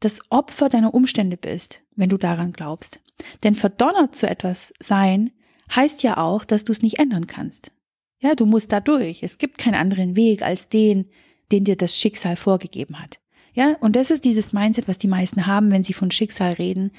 das 0.00 0.20
Opfer 0.30 0.68
deiner 0.68 0.94
Umstände 0.94 1.36
bist, 1.36 1.82
wenn 1.96 2.08
du 2.08 2.16
daran 2.16 2.52
glaubst. 2.52 3.00
Denn 3.42 3.54
verdonnert 3.54 4.14
zu 4.14 4.28
etwas 4.28 4.72
sein 4.80 5.32
heißt 5.74 6.02
ja 6.02 6.16
auch, 6.18 6.44
dass 6.44 6.64
du 6.64 6.72
es 6.72 6.82
nicht 6.82 6.98
ändern 6.98 7.26
kannst. 7.26 7.72
Ja, 8.20 8.34
du 8.34 8.46
musst 8.46 8.72
da 8.72 8.80
durch. 8.80 9.22
Es 9.22 9.38
gibt 9.38 9.58
keinen 9.58 9.74
anderen 9.74 10.16
Weg 10.16 10.42
als 10.42 10.68
den, 10.68 11.10
den 11.52 11.64
dir 11.64 11.76
das 11.76 11.96
Schicksal 11.96 12.36
vorgegeben 12.36 13.00
hat. 13.00 13.18
Ja, 13.54 13.76
und 13.80 13.96
das 13.96 14.10
ist 14.10 14.24
dieses 14.24 14.52
Mindset, 14.52 14.88
was 14.88 14.98
die 14.98 15.08
meisten 15.08 15.46
haben, 15.46 15.70
wenn 15.70 15.84
sie 15.84 15.92
von 15.92 16.10
Schicksal 16.10 16.52
reden. 16.52 16.92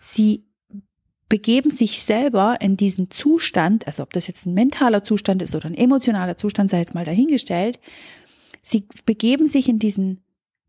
Sie 0.00 0.44
begeben 1.28 1.70
sich 1.70 2.02
selber 2.02 2.60
in 2.60 2.76
diesen 2.76 3.10
Zustand, 3.10 3.86
also 3.86 4.02
ob 4.02 4.12
das 4.12 4.26
jetzt 4.26 4.46
ein 4.46 4.54
mentaler 4.54 5.04
Zustand 5.04 5.42
ist 5.42 5.54
oder 5.54 5.66
ein 5.66 5.76
emotionaler 5.76 6.36
Zustand, 6.36 6.70
sei 6.70 6.80
jetzt 6.80 6.94
mal 6.94 7.04
dahingestellt. 7.04 7.78
Sie 8.62 8.86
begeben 9.06 9.46
sich 9.46 9.68
in 9.68 9.78
diesen 9.78 10.24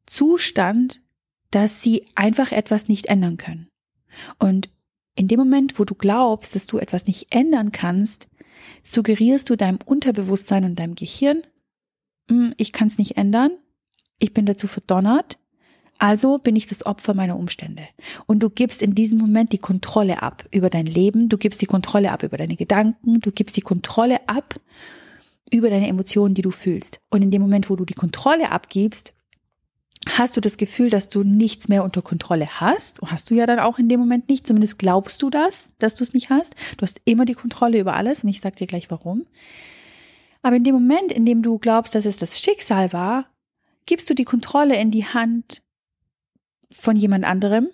Zustand, 0.06 1.01
dass 1.50 1.81
sie 1.81 2.06
einfach 2.16 2.51
etwas 2.51 2.88
nicht 2.88 3.07
ändern 3.07 3.38
können. 3.38 3.68
Und 4.38 4.69
in 5.16 5.27
dem 5.27 5.39
Moment, 5.39 5.80
wo 5.80 5.86
du 5.86 5.95
glaubst, 5.95 6.56
dass 6.56 6.68
du 6.68 6.77
etwas 6.77 7.07
nicht 7.07 7.27
ändern 7.31 7.72
kannst, 7.72 8.27
suggerierst 8.84 9.50
du 9.50 9.56
deinem 9.56 9.80
Unterbewusstsein 9.84 10.63
und 10.63 10.77
deinem 10.77 10.95
Gehirn, 10.95 11.42
ich 12.57 12.72
kann 12.72 12.88
es 12.88 12.98
nicht 12.98 13.18
ändern, 13.18 13.51
ich 14.19 14.33
bin 14.33 14.45
dazu 14.45 14.68
verdonnert, 14.68 15.38
also 15.98 16.38
bin 16.39 16.56
ich 16.56 16.66
das 16.66 16.86
Opfer 16.86 17.13
meiner 17.13 17.38
Umstände. 17.38 17.83
Und 18.25 18.42
du 18.42 18.50
gibst 18.50 18.81
in 18.81 18.95
diesem 18.95 19.19
Moment 19.19 19.51
die 19.51 19.60
Kontrolle 19.60 20.24
ab 20.24 20.45
über 20.51 20.69
dein 20.69 20.86
Leben, 20.86 21.30
du 21.30 21.38
gibst 21.38 21.62
die 21.62 21.68
Kontrolle 21.68 22.12
ab 22.12 22.24
über 22.24 22.38
deine 22.38 22.56
Gedanken, 22.56 23.19
du 23.22 23.31
gibst 23.31 23.56
die 23.56 23.62
Kontrolle 23.62 24.28
ab 24.28 24.56
über 25.51 25.69
deine 25.69 25.88
Emotionen, 25.88 26.33
die 26.33 26.42
du 26.42 26.51
fühlst. 26.51 27.00
Und 27.10 27.22
in 27.22 27.31
dem 27.31 27.42
Moment, 27.42 27.69
wo 27.69 27.75
du 27.75 27.86
die 27.86 27.94
Kontrolle 27.94 28.51
abgibst, 28.51 29.13
hast 30.10 30.36
du 30.36 30.42
das 30.42 30.57
Gefühl, 30.57 30.89
dass 30.89 31.10
du 31.10 31.24
nichts 31.24 31.68
mehr 31.68 31.84
unter 31.84 32.01
Kontrolle 32.01 32.48
hast. 32.60 33.01
Hast 33.06 33.30
du 33.30 33.36
ja 33.36 33.45
dann 33.45 33.60
auch 33.60 33.77
in 33.77 33.89
dem 33.89 34.00
Moment 34.00 34.30
nicht. 34.30 34.48
Zumindest 34.48 34.80
glaubst 34.80 35.22
du 35.22 35.30
das, 35.30 35.69
dass 35.80 35.95
du 35.95 36.04
es 36.04 36.13
nicht 36.13 36.30
hast. 36.30 36.56
Du 36.77 36.84
hast 36.84 37.01
immer 37.06 37.25
die 37.25 37.34
Kontrolle 37.34 37.80
über 37.80 37.94
alles. 37.94 38.24
Und 38.24 38.30
ich 38.30 38.42
sage 38.42 38.56
dir 38.56 38.68
gleich 38.68 38.89
warum. 38.89 39.25
Aber 40.42 40.56
in 40.56 40.64
dem 40.64 40.74
Moment, 40.74 41.12
in 41.12 41.26
dem 41.26 41.42
du 41.42 41.60
glaubst, 41.60 41.96
dass 41.96 42.06
es 42.06 42.18
das 42.18 42.40
Schicksal 42.42 42.94
war, 42.94 43.26
gibst 43.86 44.10
du 44.10 44.14
die 44.14 44.26
Kontrolle 44.26 44.76
in 44.76 44.92
die 44.92 45.06
Hand 45.06 45.62
von 46.72 46.96
jemand 46.96 47.25
anderem 47.25 47.70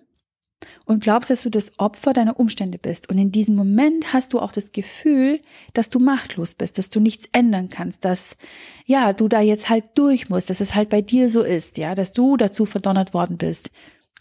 und 0.86 1.04
glaubst, 1.04 1.30
dass 1.30 1.44
du 1.44 1.50
das 1.50 1.78
Opfer 1.78 2.14
deiner 2.14 2.40
Umstände 2.40 2.78
bist. 2.78 3.10
Und 3.10 3.18
in 3.18 3.32
diesem 3.32 3.56
Moment 3.56 4.14
hast 4.14 4.34
du 4.34 4.40
auch 4.40 4.52
das 4.52 4.72
Gefühl, 4.72 5.40
dass 5.74 5.90
du 5.90 6.00
machtlos 6.00 6.56
bist, 6.56 6.78
dass 6.78 6.90
du 6.90 7.00
nichts 7.00 7.28
ändern 7.32 7.70
kannst, 7.70 8.06
dass, 8.06 8.38
ja, 8.86 9.14
du 9.14 9.28
da 9.28 9.42
jetzt 9.42 9.70
halt 9.70 9.86
durch 9.96 10.30
musst, 10.30 10.50
dass 10.50 10.62
es 10.62 10.74
halt 10.74 10.90
bei 10.90 11.02
dir 11.02 11.30
so 11.30 11.44
ist, 11.44 11.78
ja, 11.78 11.94
dass 11.94 12.14
du 12.14 12.38
dazu 12.38 12.66
verdonnert 12.66 13.14
worden 13.14 13.38
bist, 13.38 13.70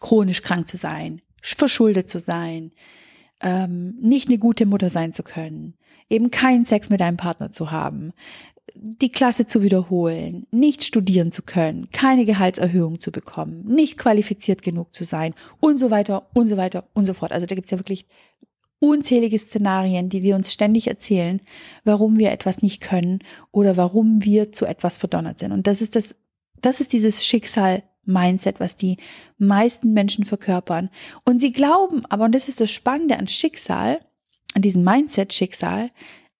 chronisch 0.00 0.42
krank 0.42 0.68
zu 0.68 0.76
sein, 0.76 1.22
verschuldet 1.40 2.08
zu 2.08 2.18
sein, 2.18 2.72
ähm, 3.40 3.96
nicht 4.00 4.28
eine 4.28 4.38
gute 4.38 4.66
Mutter 4.66 4.90
sein 4.90 5.12
zu 5.12 5.22
können, 5.22 5.74
eben 6.10 6.30
keinen 6.30 6.64
Sex 6.64 6.90
mit 6.90 7.00
deinem 7.00 7.16
Partner 7.16 7.52
zu 7.52 7.70
haben, 7.70 8.12
die 8.74 9.10
Klasse 9.10 9.46
zu 9.46 9.62
wiederholen, 9.62 10.46
nicht 10.50 10.84
studieren 10.84 11.32
zu 11.32 11.42
können, 11.42 11.88
keine 11.92 12.24
Gehaltserhöhung 12.24 13.00
zu 13.00 13.10
bekommen, 13.10 13.64
nicht 13.64 13.96
qualifiziert 13.96 14.62
genug 14.62 14.92
zu 14.92 15.04
sein 15.04 15.34
und 15.60 15.78
so 15.78 15.90
weiter 15.90 16.28
und 16.34 16.46
so 16.46 16.56
weiter 16.56 16.84
und 16.92 17.04
so 17.04 17.14
fort. 17.14 17.32
Also 17.32 17.46
da 17.46 17.54
gibt's 17.54 17.70
ja 17.70 17.78
wirklich 17.78 18.06
unzählige 18.78 19.38
Szenarien, 19.38 20.08
die 20.08 20.22
wir 20.22 20.36
uns 20.36 20.52
ständig 20.52 20.88
erzählen, 20.88 21.40
warum 21.84 22.18
wir 22.18 22.30
etwas 22.30 22.60
nicht 22.60 22.82
können 22.82 23.20
oder 23.50 23.76
warum 23.76 24.22
wir 24.22 24.52
zu 24.52 24.66
etwas 24.66 24.98
verdonnert 24.98 25.38
sind. 25.38 25.52
Und 25.52 25.66
das 25.66 25.80
ist 25.80 25.96
das, 25.96 26.14
das 26.60 26.80
ist 26.80 26.92
dieses 26.92 27.24
Schicksal 27.24 27.82
Mindset, 28.06 28.60
was 28.60 28.76
die 28.76 28.98
meisten 29.36 29.92
Menschen 29.92 30.24
verkörpern. 30.24 30.90
Und 31.24 31.40
sie 31.40 31.52
glauben, 31.52 32.06
aber, 32.06 32.24
und 32.24 32.34
das 32.34 32.48
ist 32.48 32.60
das 32.60 32.70
Spannende 32.70 33.18
an 33.18 33.26
Schicksal, 33.26 33.98
an 34.56 34.62
diesem 34.62 34.82
Mindset-Schicksal, 34.84 35.90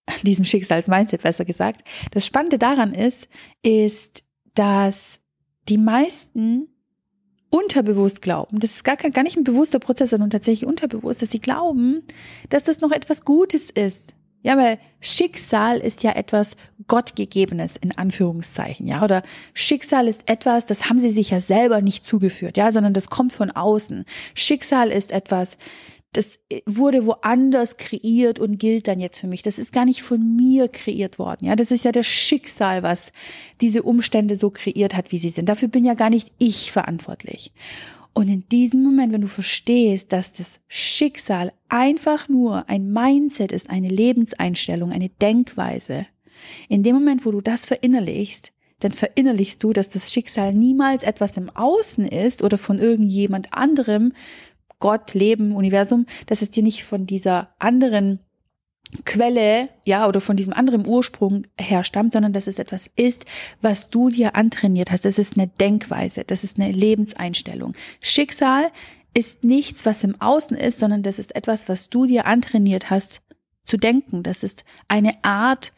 an 0.06 0.14
diesem 0.22 0.46
Schicksals-Mindset 0.46 1.22
besser 1.22 1.44
gesagt, 1.44 1.86
das 2.12 2.24
Spannende 2.24 2.58
daran 2.58 2.94
ist, 2.94 3.28
ist, 3.62 4.24
dass 4.54 5.20
die 5.68 5.76
meisten 5.76 6.68
unterbewusst 7.50 8.22
glauben, 8.22 8.58
das 8.58 8.72
ist 8.72 8.84
gar, 8.84 8.96
kein, 8.96 9.12
gar 9.12 9.22
nicht 9.22 9.36
ein 9.36 9.44
bewusster 9.44 9.78
Prozess, 9.78 10.10
sondern 10.10 10.30
tatsächlich 10.30 10.66
unterbewusst, 10.66 11.20
dass 11.20 11.30
sie 11.30 11.40
glauben, 11.40 12.02
dass 12.48 12.64
das 12.64 12.80
noch 12.80 12.90
etwas 12.90 13.22
Gutes 13.22 13.70
ist. 13.70 14.14
Ja, 14.42 14.56
weil 14.56 14.78
Schicksal 15.00 15.78
ist 15.78 16.02
ja 16.02 16.12
etwas 16.12 16.56
Gottgegebenes 16.86 17.76
in 17.76 17.98
Anführungszeichen, 17.98 18.86
ja, 18.86 19.02
oder 19.02 19.22
Schicksal 19.54 20.06
ist 20.08 20.22
etwas, 20.26 20.66
das 20.66 20.88
haben 20.88 21.00
sie 21.00 21.10
sich 21.10 21.30
ja 21.30 21.40
selber 21.40 21.82
nicht 21.82 22.06
zugeführt, 22.06 22.56
ja, 22.56 22.70
sondern 22.70 22.92
das 22.92 23.10
kommt 23.10 23.32
von 23.32 23.50
außen. 23.50 24.04
Schicksal 24.34 24.90
ist 24.90 25.10
etwas, 25.10 25.58
das 26.16 26.38
wurde 26.66 27.06
woanders 27.06 27.76
kreiert 27.76 28.38
und 28.38 28.58
gilt 28.58 28.88
dann 28.88 29.00
jetzt 29.00 29.18
für 29.18 29.26
mich. 29.26 29.42
Das 29.42 29.58
ist 29.58 29.72
gar 29.72 29.84
nicht 29.84 30.02
von 30.02 30.36
mir 30.36 30.68
kreiert 30.68 31.18
worden. 31.18 31.46
Ja, 31.46 31.56
das 31.56 31.70
ist 31.70 31.84
ja 31.84 31.92
das 31.92 32.06
Schicksal, 32.06 32.82
was 32.82 33.12
diese 33.60 33.82
Umstände 33.82 34.36
so 34.36 34.50
kreiert 34.50 34.94
hat, 34.94 35.12
wie 35.12 35.18
sie 35.18 35.30
sind. 35.30 35.48
Dafür 35.48 35.68
bin 35.68 35.84
ja 35.84 35.94
gar 35.94 36.10
nicht 36.10 36.32
ich 36.38 36.72
verantwortlich. 36.72 37.52
Und 38.14 38.28
in 38.28 38.48
diesem 38.48 38.82
Moment, 38.82 39.12
wenn 39.12 39.20
du 39.20 39.28
verstehst, 39.28 40.10
dass 40.10 40.32
das 40.32 40.60
Schicksal 40.68 41.52
einfach 41.68 42.30
nur 42.30 42.66
ein 42.68 42.90
Mindset 42.90 43.52
ist, 43.52 43.68
eine 43.68 43.88
Lebenseinstellung, 43.88 44.90
eine 44.90 45.10
Denkweise, 45.10 46.06
in 46.68 46.82
dem 46.82 46.94
Moment, 46.94 47.26
wo 47.26 47.30
du 47.30 47.42
das 47.42 47.66
verinnerlichst, 47.66 48.52
dann 48.80 48.92
verinnerlichst 48.92 49.62
du, 49.62 49.72
dass 49.72 49.88
das 49.88 50.12
Schicksal 50.12 50.52
niemals 50.52 51.02
etwas 51.02 51.36
im 51.36 51.50
Außen 51.50 52.06
ist 52.06 52.42
oder 52.42 52.58
von 52.58 52.78
irgendjemand 52.78 53.54
anderem, 53.54 54.12
Gott, 54.78 55.14
Leben, 55.14 55.52
Universum, 55.52 56.06
dass 56.26 56.42
es 56.42 56.50
dir 56.50 56.62
nicht 56.62 56.84
von 56.84 57.06
dieser 57.06 57.54
anderen 57.58 58.20
Quelle, 59.04 59.68
ja, 59.84 60.06
oder 60.06 60.20
von 60.20 60.36
diesem 60.36 60.52
anderen 60.52 60.86
Ursprung 60.86 61.46
herstammt, 61.58 62.12
sondern 62.12 62.32
dass 62.32 62.46
es 62.46 62.60
etwas 62.60 62.88
ist, 62.94 63.24
was 63.60 63.90
du 63.90 64.10
dir 64.10 64.36
antrainiert 64.36 64.92
hast. 64.92 65.04
Das 65.04 65.18
ist 65.18 65.36
eine 65.36 65.48
Denkweise, 65.48 66.24
das 66.24 66.44
ist 66.44 66.58
eine 66.58 66.70
Lebenseinstellung. 66.70 67.74
Schicksal 68.00 68.70
ist 69.12 69.42
nichts, 69.42 69.86
was 69.86 70.04
im 70.04 70.20
Außen 70.20 70.56
ist, 70.56 70.78
sondern 70.78 71.02
das 71.02 71.18
ist 71.18 71.34
etwas, 71.34 71.68
was 71.68 71.90
du 71.90 72.06
dir 72.06 72.26
antrainiert 72.26 72.90
hast 72.90 73.22
zu 73.64 73.76
denken. 73.76 74.22
Das 74.22 74.44
ist 74.44 74.64
eine 74.86 75.12
Art 75.24 75.72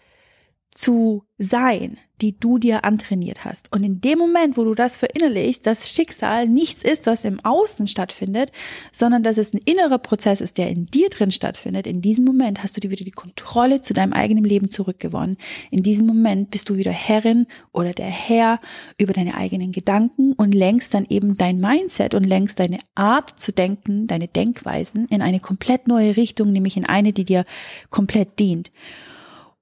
zu 0.71 1.25
sein, 1.39 1.99
die 2.21 2.39
du 2.39 2.59
dir 2.59 2.85
antrainiert 2.85 3.45
hast. 3.45 3.73
Und 3.73 3.85
in 3.85 4.01
dem 4.01 4.19
Moment, 4.19 4.57
wo 4.57 4.65
du 4.65 4.75
das 4.75 4.97
verinnerlichst, 4.97 5.67
dass 5.67 5.91
Schicksal 5.91 6.49
nichts 6.49 6.83
ist, 6.83 7.07
was 7.07 7.25
im 7.25 7.39
Außen 7.45 7.87
stattfindet, 7.87 8.51
sondern 8.93 9.23
dass 9.23 9.39
es 9.39 9.55
ein 9.55 9.61
innerer 9.65 9.99
Prozess 9.99 10.41
ist, 10.41 10.59
der 10.59 10.69
in 10.71 10.87
dir 10.87 11.09
drin 11.09 11.31
stattfindet, 11.31 11.87
in 11.87 12.01
diesem 12.01 12.25
Moment 12.25 12.63
hast 12.63 12.77
du 12.77 12.81
dir 12.81 12.91
wieder 12.91 13.05
die 13.05 13.11
Kontrolle 13.11 13.81
zu 13.81 13.95
deinem 13.95 14.13
eigenen 14.13 14.45
Leben 14.45 14.71
zurückgewonnen. 14.71 15.37
In 15.71 15.83
diesem 15.83 16.07
Moment 16.07 16.51
bist 16.51 16.69
du 16.69 16.77
wieder 16.77 16.93
Herrin 16.93 17.47
oder 17.73 17.93
der 17.93 18.11
Herr 18.11 18.61
über 18.99 19.13
deine 19.13 19.35
eigenen 19.35 19.73
Gedanken 19.73 20.33
und 20.33 20.55
lenkst 20.55 20.95
dann 20.95 21.07
eben 21.09 21.37
dein 21.37 21.61
Mindset 21.61 22.15
und 22.15 22.25
lenkst 22.25 22.59
deine 22.59 22.79
Art 22.95 23.39
zu 23.39 23.53
denken, 23.53 24.07
deine 24.07 24.29
Denkweisen 24.29 25.07
in 25.07 25.23
eine 25.23 25.41
komplett 25.41 25.87
neue 25.87 26.17
Richtung, 26.17 26.53
nämlich 26.53 26.77
in 26.77 26.85
eine, 26.85 27.13
die 27.13 27.25
dir 27.25 27.45
komplett 27.91 28.39
dient. 28.39 28.73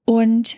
Und 0.05 0.57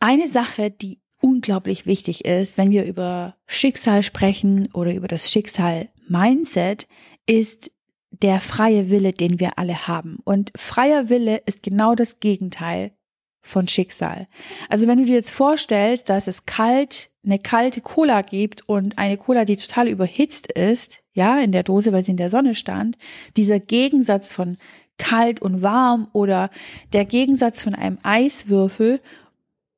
eine 0.00 0.28
Sache, 0.28 0.70
die 0.70 1.01
unglaublich 1.22 1.86
wichtig 1.86 2.24
ist, 2.24 2.58
wenn 2.58 2.70
wir 2.70 2.84
über 2.84 3.36
Schicksal 3.46 4.02
sprechen 4.02 4.68
oder 4.74 4.94
über 4.94 5.08
das 5.08 5.30
Schicksal 5.30 5.88
Mindset, 6.08 6.86
ist 7.26 7.70
der 8.10 8.40
freie 8.40 8.90
Wille, 8.90 9.12
den 9.12 9.40
wir 9.40 9.58
alle 9.58 9.88
haben. 9.88 10.18
Und 10.24 10.52
freier 10.56 11.08
Wille 11.08 11.42
ist 11.46 11.62
genau 11.62 11.94
das 11.94 12.20
Gegenteil 12.20 12.92
von 13.40 13.66
Schicksal. 13.66 14.28
Also 14.68 14.86
wenn 14.86 14.98
du 14.98 15.06
dir 15.06 15.14
jetzt 15.14 15.30
vorstellst, 15.30 16.08
dass 16.08 16.28
es 16.28 16.46
kalt, 16.46 17.10
eine 17.24 17.38
kalte 17.38 17.80
Cola 17.80 18.22
gibt 18.22 18.68
und 18.68 18.98
eine 18.98 19.16
Cola, 19.16 19.44
die 19.44 19.56
total 19.56 19.88
überhitzt 19.88 20.50
ist, 20.52 20.98
ja, 21.12 21.40
in 21.40 21.52
der 21.52 21.62
Dose, 21.62 21.92
weil 21.92 22.04
sie 22.04 22.12
in 22.12 22.16
der 22.16 22.30
Sonne 22.30 22.54
stand, 22.54 22.96
dieser 23.36 23.60
Gegensatz 23.60 24.32
von 24.32 24.58
kalt 24.98 25.42
und 25.42 25.62
warm 25.62 26.08
oder 26.12 26.50
der 26.92 27.04
Gegensatz 27.04 27.62
von 27.62 27.74
einem 27.74 27.98
Eiswürfel 28.02 29.00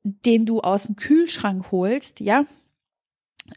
den 0.05 0.45
du 0.45 0.61
aus 0.61 0.83
dem 0.83 0.95
Kühlschrank 0.95 1.71
holst, 1.71 2.19
ja, 2.19 2.45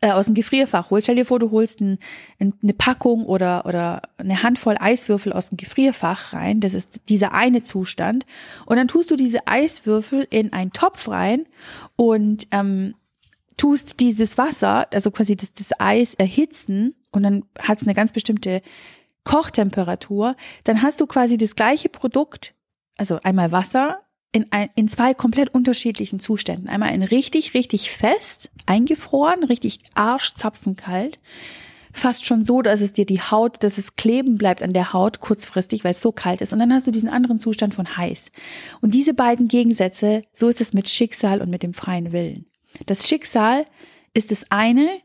äh, 0.00 0.10
aus 0.10 0.26
dem 0.26 0.34
Gefrierfach 0.34 0.90
holst. 0.90 1.06
Stell 1.06 1.16
dir 1.16 1.24
vor, 1.24 1.38
du 1.38 1.50
holst 1.50 1.80
ein, 1.80 1.98
ein, 2.38 2.54
eine 2.62 2.74
Packung 2.74 3.24
oder, 3.24 3.64
oder 3.66 4.02
eine 4.16 4.42
Handvoll 4.42 4.76
Eiswürfel 4.78 5.32
aus 5.32 5.50
dem 5.50 5.56
Gefrierfach 5.56 6.32
rein. 6.32 6.60
Das 6.60 6.74
ist 6.74 7.08
dieser 7.08 7.32
eine 7.32 7.62
Zustand. 7.62 8.26
Und 8.66 8.76
dann 8.76 8.88
tust 8.88 9.10
du 9.10 9.16
diese 9.16 9.46
Eiswürfel 9.46 10.26
in 10.30 10.52
einen 10.52 10.72
Topf 10.72 11.08
rein 11.08 11.46
und 11.96 12.48
ähm, 12.50 12.94
tust 13.56 14.00
dieses 14.00 14.38
Wasser, 14.38 14.86
also 14.92 15.10
quasi 15.10 15.36
das, 15.36 15.52
das 15.52 15.78
Eis 15.78 16.14
erhitzen 16.14 16.94
und 17.10 17.22
dann 17.22 17.44
hat 17.58 17.78
es 17.80 17.86
eine 17.86 17.94
ganz 17.94 18.12
bestimmte 18.12 18.62
Kochtemperatur. 19.24 20.36
Dann 20.64 20.82
hast 20.82 21.00
du 21.00 21.06
quasi 21.06 21.36
das 21.36 21.56
gleiche 21.56 21.88
Produkt, 21.88 22.54
also 22.96 23.18
einmal 23.22 23.52
Wasser 23.52 24.00
in, 24.32 24.46
ein, 24.52 24.68
in 24.74 24.88
zwei 24.88 25.14
komplett 25.14 25.54
unterschiedlichen 25.54 26.20
Zuständen. 26.20 26.68
Einmal 26.68 26.94
in 26.94 27.02
richtig, 27.02 27.54
richtig 27.54 27.90
fest, 27.90 28.50
eingefroren, 28.66 29.44
richtig 29.44 29.80
arschzapfenkalt. 29.94 31.18
Fast 31.92 32.26
schon 32.26 32.44
so, 32.44 32.60
dass 32.60 32.82
es 32.82 32.92
dir 32.92 33.06
die 33.06 33.20
Haut, 33.20 33.62
dass 33.62 33.78
es 33.78 33.96
kleben 33.96 34.36
bleibt 34.36 34.62
an 34.62 34.74
der 34.74 34.92
Haut 34.92 35.20
kurzfristig, 35.20 35.84
weil 35.84 35.92
es 35.92 36.02
so 36.02 36.12
kalt 36.12 36.42
ist. 36.42 36.52
Und 36.52 36.58
dann 36.58 36.72
hast 36.72 36.86
du 36.86 36.90
diesen 36.90 37.08
anderen 37.08 37.40
Zustand 37.40 37.74
von 37.74 37.96
heiß. 37.96 38.26
Und 38.80 38.92
diese 38.92 39.14
beiden 39.14 39.48
Gegensätze, 39.48 40.22
so 40.32 40.48
ist 40.48 40.60
es 40.60 40.74
mit 40.74 40.88
Schicksal 40.88 41.40
und 41.40 41.50
mit 41.50 41.62
dem 41.62 41.72
freien 41.72 42.12
Willen. 42.12 42.46
Das 42.86 43.08
Schicksal 43.08 43.64
ist 44.12 44.30
das 44.30 44.44
eine 44.50 45.00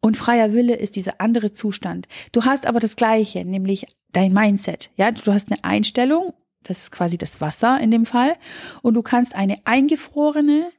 und 0.00 0.16
freier 0.16 0.52
Wille 0.52 0.76
ist 0.76 0.96
dieser 0.96 1.20
andere 1.20 1.52
Zustand. 1.52 2.06
Du 2.30 2.44
hast 2.44 2.66
aber 2.66 2.78
das 2.78 2.94
Gleiche, 2.94 3.44
nämlich 3.44 3.86
dein 4.12 4.32
Mindset. 4.32 4.90
Ja, 4.96 5.10
du 5.10 5.32
hast 5.32 5.50
eine 5.50 5.64
Einstellung 5.64 6.32
das 6.64 6.84
ist 6.84 6.90
quasi 6.90 7.16
das 7.18 7.40
Wasser 7.40 7.78
in 7.80 7.90
dem 7.90 8.06
Fall. 8.06 8.36
Und 8.82 8.94
du 8.94 9.02
kannst 9.02 9.34
eine 9.34 9.58
eingefrorene 9.64 10.70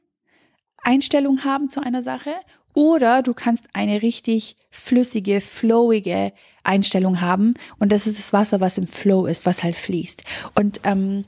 Einstellung 0.82 1.44
haben 1.44 1.68
zu 1.68 1.80
einer 1.80 2.02
Sache 2.02 2.32
oder 2.74 3.22
du 3.22 3.32
kannst 3.32 3.68
eine 3.72 4.02
richtig 4.02 4.56
flüssige, 4.70 5.40
flowige 5.40 6.32
Einstellung 6.62 7.22
haben. 7.22 7.54
Und 7.78 7.90
das 7.90 8.06
ist 8.06 8.18
das 8.18 8.32
Wasser, 8.32 8.60
was 8.60 8.76
im 8.76 8.86
Flow 8.86 9.24
ist, 9.26 9.46
was 9.46 9.62
halt 9.62 9.76
fließt. 9.76 10.22
Und 10.54 10.80
ähm, 10.84 11.24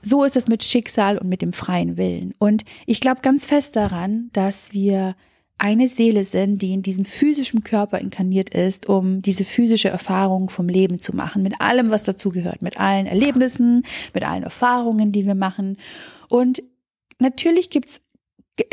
so 0.00 0.24
ist 0.24 0.36
es 0.36 0.46
mit 0.46 0.62
Schicksal 0.62 1.18
und 1.18 1.28
mit 1.28 1.42
dem 1.42 1.52
freien 1.52 1.96
Willen. 1.96 2.34
Und 2.38 2.64
ich 2.86 3.00
glaube 3.00 3.20
ganz 3.22 3.46
fest 3.46 3.74
daran, 3.76 4.30
dass 4.32 4.72
wir 4.72 5.16
eine 5.62 5.86
Seele 5.86 6.24
sind, 6.24 6.60
die 6.60 6.72
in 6.72 6.82
diesem 6.82 7.04
physischen 7.04 7.62
Körper 7.62 8.00
inkarniert 8.00 8.50
ist, 8.50 8.88
um 8.88 9.22
diese 9.22 9.44
physische 9.44 9.90
Erfahrung 9.90 10.50
vom 10.50 10.68
Leben 10.68 10.98
zu 10.98 11.14
machen, 11.14 11.44
mit 11.44 11.60
allem, 11.60 11.90
was 11.90 12.02
dazugehört, 12.02 12.62
mit 12.62 12.80
allen 12.80 13.06
Erlebnissen, 13.06 13.84
mit 14.12 14.24
allen 14.24 14.42
Erfahrungen, 14.42 15.12
die 15.12 15.24
wir 15.24 15.36
machen. 15.36 15.76
Und 16.28 16.64
natürlich 17.20 17.70
gibt's 17.70 18.00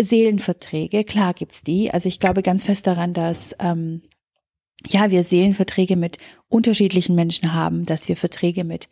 Seelenverträge, 0.01 1.03
klar 1.03 1.35
gibt's 1.35 1.61
die. 1.61 1.93
Also 1.93 2.09
ich 2.09 2.19
glaube 2.19 2.41
ganz 2.41 2.63
fest 2.63 2.87
daran, 2.87 3.13
dass 3.13 3.55
ähm, 3.59 4.01
ja 4.87 5.11
wir 5.11 5.23
Seelenverträge 5.23 5.95
mit 5.95 6.17
unterschiedlichen 6.47 7.13
Menschen 7.13 7.53
haben, 7.53 7.85
dass 7.85 8.07
wir 8.07 8.17
Verträge 8.17 8.63
mit 8.63 8.89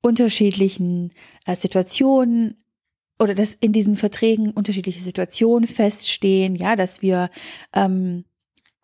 unterschiedlichen 0.00 1.10
äh, 1.44 1.56
Situationen 1.56 2.56
oder 3.18 3.34
dass 3.34 3.54
in 3.54 3.72
diesen 3.72 3.94
Verträgen 3.94 4.50
unterschiedliche 4.50 5.00
Situationen 5.00 5.68
feststehen, 5.68 6.56
ja, 6.56 6.76
dass 6.76 7.02
wir 7.02 7.30
ähm, 7.72 8.24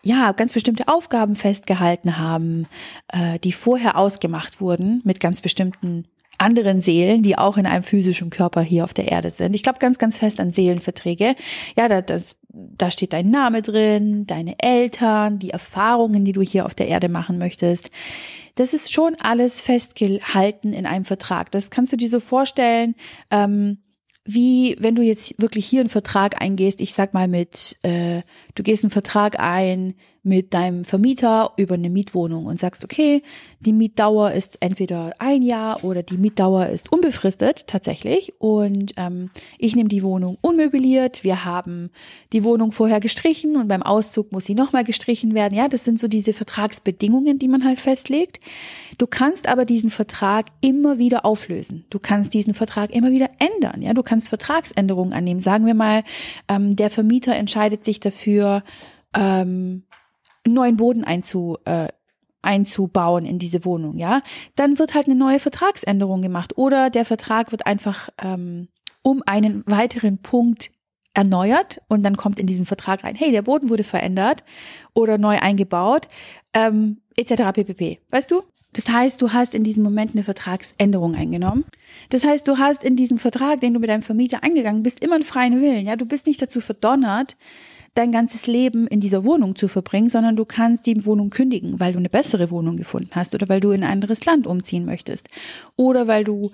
ja 0.02 0.32
ganz 0.32 0.52
bestimmte 0.52 0.88
Aufgaben 0.88 1.36
festgehalten 1.36 2.18
haben, 2.18 2.66
äh, 3.12 3.38
die 3.38 3.52
vorher 3.52 3.96
ausgemacht 3.96 4.60
wurden 4.60 5.02
mit 5.04 5.20
ganz 5.20 5.40
bestimmten 5.40 6.06
anderen 6.38 6.80
Seelen, 6.80 7.22
die 7.22 7.36
auch 7.36 7.58
in 7.58 7.66
einem 7.66 7.84
physischen 7.84 8.30
Körper 8.30 8.62
hier 8.62 8.84
auf 8.84 8.94
der 8.94 9.08
Erde 9.08 9.30
sind. 9.30 9.54
Ich 9.54 9.62
glaube 9.62 9.78
ganz, 9.78 9.98
ganz 9.98 10.18
fest 10.18 10.40
an 10.40 10.52
Seelenverträge. 10.52 11.36
Ja, 11.76 11.86
da, 11.86 12.00
das, 12.00 12.36
da 12.48 12.90
steht 12.90 13.12
dein 13.12 13.30
Name 13.30 13.60
drin, 13.60 14.26
deine 14.26 14.54
Eltern, 14.58 15.38
die 15.38 15.50
Erfahrungen, 15.50 16.24
die 16.24 16.32
du 16.32 16.40
hier 16.40 16.64
auf 16.64 16.74
der 16.74 16.88
Erde 16.88 17.10
machen 17.10 17.36
möchtest. 17.36 17.90
Das 18.54 18.72
ist 18.72 18.90
schon 18.90 19.16
alles 19.20 19.60
festgehalten 19.60 20.72
in 20.72 20.86
einem 20.86 21.04
Vertrag. 21.04 21.50
Das 21.50 21.70
kannst 21.70 21.92
du 21.92 21.96
dir 21.96 22.08
so 22.08 22.20
vorstellen. 22.20 22.94
Ähm, 23.30 23.78
wie 24.24 24.76
wenn 24.78 24.94
du 24.94 25.02
jetzt 25.02 25.40
wirklich 25.40 25.66
hier 25.66 25.80
einen 25.80 25.88
Vertrag 25.88 26.40
eingehst, 26.40 26.80
ich 26.80 26.94
sag 26.94 27.14
mal 27.14 27.28
mit, 27.28 27.78
äh, 27.82 28.22
du 28.54 28.62
gehst 28.62 28.84
einen 28.84 28.90
Vertrag 28.90 29.38
ein 29.38 29.94
mit 30.22 30.52
deinem 30.52 30.84
Vermieter 30.84 31.52
über 31.56 31.74
eine 31.74 31.88
Mietwohnung 31.88 32.46
und 32.46 32.58
sagst, 32.58 32.84
okay, 32.84 33.22
die 33.60 33.72
Mietdauer 33.72 34.32
ist 34.32 34.58
entweder 34.60 35.14
ein 35.18 35.42
Jahr 35.42 35.82
oder 35.82 36.02
die 36.02 36.18
Mietdauer 36.18 36.66
ist 36.66 36.92
unbefristet 36.92 37.66
tatsächlich 37.66 38.34
und 38.38 38.92
ähm, 38.98 39.30
ich 39.58 39.74
nehme 39.76 39.88
die 39.88 40.02
Wohnung 40.02 40.36
unmöbliert. 40.42 41.24
Wir 41.24 41.44
haben 41.44 41.90
die 42.32 42.44
Wohnung 42.44 42.72
vorher 42.72 43.00
gestrichen 43.00 43.56
und 43.56 43.68
beim 43.68 43.82
Auszug 43.82 44.30
muss 44.32 44.44
sie 44.44 44.54
nochmal 44.54 44.84
gestrichen 44.84 45.34
werden. 45.34 45.54
Ja, 45.54 45.68
das 45.68 45.84
sind 45.84 45.98
so 45.98 46.06
diese 46.06 46.34
Vertragsbedingungen, 46.34 47.38
die 47.38 47.48
man 47.48 47.64
halt 47.64 47.80
festlegt. 47.80 48.40
Du 48.98 49.06
kannst 49.06 49.48
aber 49.48 49.64
diesen 49.64 49.90
Vertrag 49.90 50.46
immer 50.60 50.98
wieder 50.98 51.24
auflösen. 51.24 51.86
Du 51.88 51.98
kannst 51.98 52.34
diesen 52.34 52.52
Vertrag 52.52 52.90
immer 52.92 53.10
wieder 53.10 53.30
ändern. 53.38 53.80
Ja, 53.80 53.94
du 53.94 54.02
kannst 54.02 54.28
Vertragsänderungen 54.28 55.14
annehmen. 55.14 55.40
Sagen 55.40 55.64
wir 55.64 55.74
mal, 55.74 56.04
ähm, 56.48 56.76
der 56.76 56.90
Vermieter 56.90 57.34
entscheidet 57.34 57.84
sich 57.84 58.00
dafür, 58.00 58.62
ähm, 59.14 59.84
neuen 60.46 60.76
Boden 60.76 61.04
einzu, 61.04 61.58
äh, 61.64 61.88
einzubauen 62.42 63.26
in 63.26 63.38
diese 63.38 63.64
Wohnung, 63.64 63.96
ja, 63.96 64.22
dann 64.56 64.78
wird 64.78 64.94
halt 64.94 65.06
eine 65.06 65.14
neue 65.14 65.38
Vertragsänderung 65.38 66.22
gemacht 66.22 66.56
oder 66.56 66.88
der 66.90 67.04
Vertrag 67.04 67.52
wird 67.52 67.66
einfach 67.66 68.08
ähm, 68.22 68.68
um 69.02 69.22
einen 69.26 69.62
weiteren 69.66 70.18
Punkt 70.18 70.70
erneuert 71.12 71.80
und 71.88 72.02
dann 72.02 72.16
kommt 72.16 72.38
in 72.38 72.46
diesen 72.46 72.66
Vertrag 72.66 73.04
rein, 73.04 73.14
hey, 73.14 73.32
der 73.32 73.42
Boden 73.42 73.68
wurde 73.68 73.84
verändert 73.84 74.44
oder 74.94 75.18
neu 75.18 75.38
eingebaut, 75.38 76.08
ähm, 76.54 76.98
etc. 77.16 77.52
ppp. 77.52 78.00
Weißt 78.10 78.30
du? 78.30 78.42
Das 78.72 78.88
heißt, 78.88 79.20
du 79.20 79.32
hast 79.32 79.54
in 79.54 79.64
diesem 79.64 79.82
Moment 79.82 80.14
eine 80.14 80.22
Vertragsänderung 80.22 81.16
eingenommen. 81.16 81.64
Das 82.10 82.22
heißt, 82.22 82.46
du 82.46 82.58
hast 82.58 82.84
in 82.84 82.94
diesem 82.94 83.18
Vertrag, 83.18 83.60
den 83.60 83.74
du 83.74 83.80
mit 83.80 83.90
deinem 83.90 84.02
Vermieter 84.02 84.44
eingegangen 84.44 84.84
bist, 84.84 85.02
immer 85.02 85.16
einen 85.16 85.24
freien 85.24 85.60
Willen. 85.60 85.86
Ja, 85.86 85.96
du 85.96 86.06
bist 86.06 86.26
nicht 86.26 86.40
dazu 86.40 86.60
verdonnert, 86.60 87.36
dein 87.94 88.12
ganzes 88.12 88.46
Leben 88.46 88.86
in 88.86 89.00
dieser 89.00 89.24
Wohnung 89.24 89.56
zu 89.56 89.68
verbringen, 89.68 90.08
sondern 90.08 90.36
du 90.36 90.44
kannst 90.44 90.86
die 90.86 91.04
Wohnung 91.04 91.30
kündigen, 91.30 91.80
weil 91.80 91.92
du 91.92 91.98
eine 91.98 92.08
bessere 92.08 92.50
Wohnung 92.50 92.76
gefunden 92.76 93.10
hast 93.12 93.34
oder 93.34 93.48
weil 93.48 93.60
du 93.60 93.72
in 93.72 93.82
ein 93.82 93.90
anderes 93.90 94.24
Land 94.24 94.46
umziehen 94.46 94.84
möchtest 94.84 95.28
oder 95.76 96.06
weil 96.06 96.24
du 96.24 96.52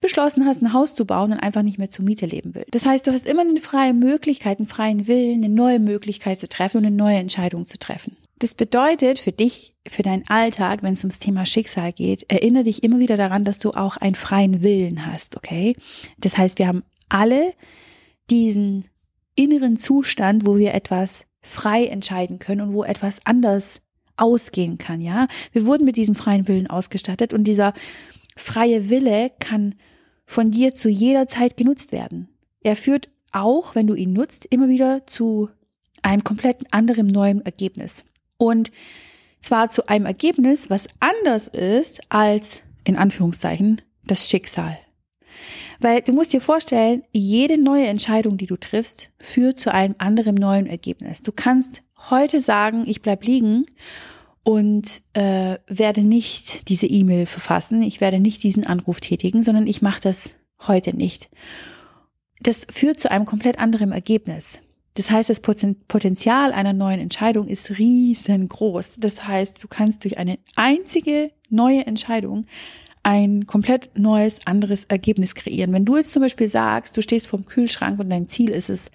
beschlossen 0.00 0.44
hast, 0.44 0.60
ein 0.60 0.72
Haus 0.72 0.94
zu 0.94 1.06
bauen 1.06 1.32
und 1.32 1.38
einfach 1.38 1.62
nicht 1.62 1.78
mehr 1.78 1.88
zur 1.88 2.04
Miete 2.04 2.26
leben 2.26 2.54
willst. 2.54 2.74
Das 2.74 2.84
heißt, 2.84 3.06
du 3.06 3.12
hast 3.12 3.26
immer 3.26 3.42
eine 3.42 3.60
freie 3.60 3.94
Möglichkeit, 3.94 4.58
einen 4.58 4.66
freien 4.66 5.06
Willen, 5.06 5.44
eine 5.44 5.54
neue 5.54 5.78
Möglichkeit 5.78 6.40
zu 6.40 6.48
treffen 6.48 6.78
und 6.78 6.86
eine 6.86 6.96
neue 6.96 7.16
Entscheidung 7.16 7.64
zu 7.64 7.78
treffen. 7.78 8.16
Das 8.40 8.54
bedeutet 8.54 9.20
für 9.20 9.30
dich, 9.30 9.74
für 9.86 10.02
deinen 10.02 10.24
Alltag, 10.26 10.82
wenn 10.82 10.94
es 10.94 11.04
ums 11.04 11.20
Thema 11.20 11.46
Schicksal 11.46 11.92
geht, 11.92 12.28
erinnere 12.28 12.64
dich 12.64 12.82
immer 12.82 12.98
wieder 12.98 13.16
daran, 13.16 13.44
dass 13.44 13.60
du 13.60 13.70
auch 13.70 13.96
einen 13.96 14.16
freien 14.16 14.62
Willen 14.62 15.06
hast, 15.06 15.36
okay? 15.36 15.76
Das 16.18 16.36
heißt, 16.36 16.58
wir 16.58 16.66
haben 16.66 16.82
alle 17.08 17.52
diesen 18.30 18.86
inneren 19.34 19.76
Zustand, 19.76 20.46
wo 20.46 20.56
wir 20.56 20.74
etwas 20.74 21.26
frei 21.40 21.86
entscheiden 21.86 22.38
können 22.38 22.60
und 22.60 22.72
wo 22.72 22.84
etwas 22.84 23.20
anders 23.24 23.80
ausgehen 24.16 24.78
kann, 24.78 25.00
ja? 25.00 25.26
Wir 25.52 25.66
wurden 25.66 25.84
mit 25.84 25.96
diesem 25.96 26.14
freien 26.14 26.46
Willen 26.48 26.68
ausgestattet 26.68 27.32
und 27.32 27.44
dieser 27.44 27.72
freie 28.36 28.88
Wille 28.88 29.30
kann 29.40 29.74
von 30.26 30.50
dir 30.50 30.74
zu 30.74 30.88
jeder 30.88 31.26
Zeit 31.26 31.56
genutzt 31.56 31.92
werden. 31.92 32.28
Er 32.62 32.76
führt 32.76 33.08
auch, 33.32 33.74
wenn 33.74 33.86
du 33.86 33.94
ihn 33.94 34.12
nutzt, 34.12 34.46
immer 34.46 34.68
wieder 34.68 35.06
zu 35.06 35.48
einem 36.02 36.24
komplett 36.24 36.58
anderen 36.72 37.06
neuen 37.06 37.44
Ergebnis. 37.44 38.04
Und 38.36 38.70
zwar 39.40 39.70
zu 39.70 39.88
einem 39.88 40.06
Ergebnis, 40.06 40.70
was 40.70 40.86
anders 41.00 41.48
ist 41.48 42.00
als, 42.10 42.62
in 42.84 42.96
Anführungszeichen, 42.96 43.82
das 44.04 44.28
Schicksal. 44.28 44.78
Weil 45.82 46.00
du 46.00 46.12
musst 46.12 46.32
dir 46.32 46.40
vorstellen, 46.40 47.02
jede 47.10 47.60
neue 47.60 47.88
Entscheidung, 47.88 48.38
die 48.38 48.46
du 48.46 48.56
triffst, 48.56 49.10
führt 49.18 49.58
zu 49.58 49.74
einem 49.74 49.96
anderen 49.98 50.36
neuen 50.36 50.66
Ergebnis. 50.66 51.22
Du 51.22 51.32
kannst 51.32 51.82
heute 52.10 52.40
sagen, 52.40 52.84
ich 52.86 53.02
bleib 53.02 53.24
liegen 53.24 53.66
und 54.44 55.02
äh, 55.12 55.58
werde 55.66 56.02
nicht 56.02 56.68
diese 56.68 56.86
E-Mail 56.86 57.26
verfassen, 57.26 57.82
ich 57.82 58.00
werde 58.00 58.20
nicht 58.20 58.44
diesen 58.44 58.64
Anruf 58.64 59.00
tätigen, 59.00 59.42
sondern 59.42 59.66
ich 59.66 59.82
mache 59.82 60.00
das 60.00 60.30
heute 60.68 60.96
nicht. 60.96 61.28
Das 62.40 62.64
führt 62.70 63.00
zu 63.00 63.10
einem 63.10 63.24
komplett 63.24 63.58
anderen 63.58 63.90
Ergebnis. 63.90 64.60
Das 64.94 65.10
heißt, 65.10 65.30
das 65.30 65.40
Potenzial 65.40 66.52
einer 66.52 66.74
neuen 66.74 67.00
Entscheidung 67.00 67.48
ist 67.48 67.78
riesengroß. 67.78 68.96
Das 68.98 69.26
heißt, 69.26 69.62
du 69.62 69.66
kannst 69.66 70.04
durch 70.04 70.18
eine 70.18 70.38
einzige 70.54 71.32
neue 71.48 71.86
Entscheidung 71.86 72.44
ein 73.02 73.46
komplett 73.46 73.98
neues, 73.98 74.46
anderes 74.46 74.84
Ergebnis 74.84 75.34
kreieren. 75.34 75.72
Wenn 75.72 75.84
du 75.84 75.96
jetzt 75.96 76.12
zum 76.12 76.22
Beispiel 76.22 76.48
sagst, 76.48 76.96
du 76.96 77.02
stehst 77.02 77.26
vorm 77.26 77.44
Kühlschrank 77.44 77.98
und 77.98 78.10
dein 78.10 78.28
Ziel 78.28 78.50
ist 78.50 78.70
es, 78.70 78.90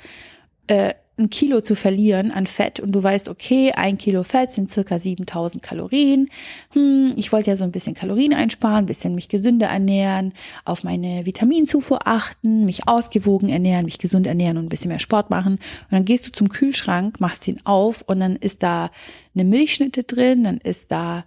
äh, 0.67 0.93
ein 1.19 1.29
Kilo 1.31 1.61
zu 1.61 1.75
verlieren 1.75 2.31
an 2.31 2.45
Fett 2.45 2.79
und 2.79 2.91
du 2.91 3.01
weißt, 3.01 3.27
okay, 3.27 3.71
ein 3.71 3.97
Kilo 3.97 4.21
Fett 4.21 4.51
sind 4.51 4.69
circa 4.69 4.99
7000 4.99 5.63
Kalorien. 5.63 6.29
Hm, 6.73 7.13
ich 7.15 7.31
wollte 7.31 7.49
ja 7.49 7.55
so 7.55 7.63
ein 7.63 7.71
bisschen 7.71 7.95
Kalorien 7.95 8.35
einsparen, 8.35 8.83
ein 8.83 8.85
bisschen 8.85 9.15
mich 9.15 9.27
gesünder 9.27 9.67
ernähren, 9.67 10.33
auf 10.63 10.83
meine 10.83 11.25
Vitaminzufuhr 11.25 12.07
achten, 12.07 12.65
mich 12.65 12.87
ausgewogen 12.87 13.49
ernähren, 13.49 13.85
mich 13.85 13.97
gesund 13.97 14.27
ernähren 14.27 14.57
und 14.57 14.65
ein 14.65 14.69
bisschen 14.69 14.89
mehr 14.89 14.99
Sport 14.99 15.31
machen. 15.31 15.53
Und 15.53 15.91
dann 15.91 16.05
gehst 16.05 16.27
du 16.27 16.31
zum 16.31 16.49
Kühlschrank, 16.49 17.19
machst 17.19 17.47
ihn 17.47 17.59
auf 17.63 18.03
und 18.05 18.19
dann 18.19 18.35
ist 18.35 18.61
da 18.61 18.91
eine 19.33 19.43
Milchschnitte 19.43 20.03
drin, 20.03 20.43
dann 20.43 20.57
ist 20.57 20.91
da 20.91 21.25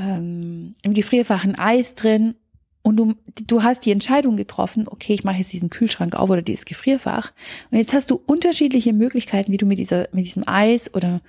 ähm, 0.00 0.74
im 0.82 0.94
Gefrierfach 0.94 1.44
ein 1.44 1.58
Eis 1.58 1.94
drin 1.94 2.34
und 2.82 2.96
du, 2.96 3.14
du 3.46 3.62
hast 3.62 3.84
die 3.84 3.90
Entscheidung 3.90 4.36
getroffen, 4.36 4.86
okay, 4.88 5.12
ich 5.12 5.24
mache 5.24 5.38
jetzt 5.38 5.52
diesen 5.52 5.70
Kühlschrank 5.70 6.16
auf 6.16 6.30
oder 6.30 6.42
dieses 6.42 6.64
Gefrierfach. 6.64 7.32
Und 7.70 7.78
jetzt 7.78 7.92
hast 7.92 8.10
du 8.10 8.20
unterschiedliche 8.26 8.92
Möglichkeiten, 8.92 9.52
wie 9.52 9.58
du 9.58 9.66
mit 9.66 9.78
dieser, 9.78 10.08
mit 10.12 10.24
diesem 10.24 10.44
Eis 10.46 10.94
oder 10.94 11.20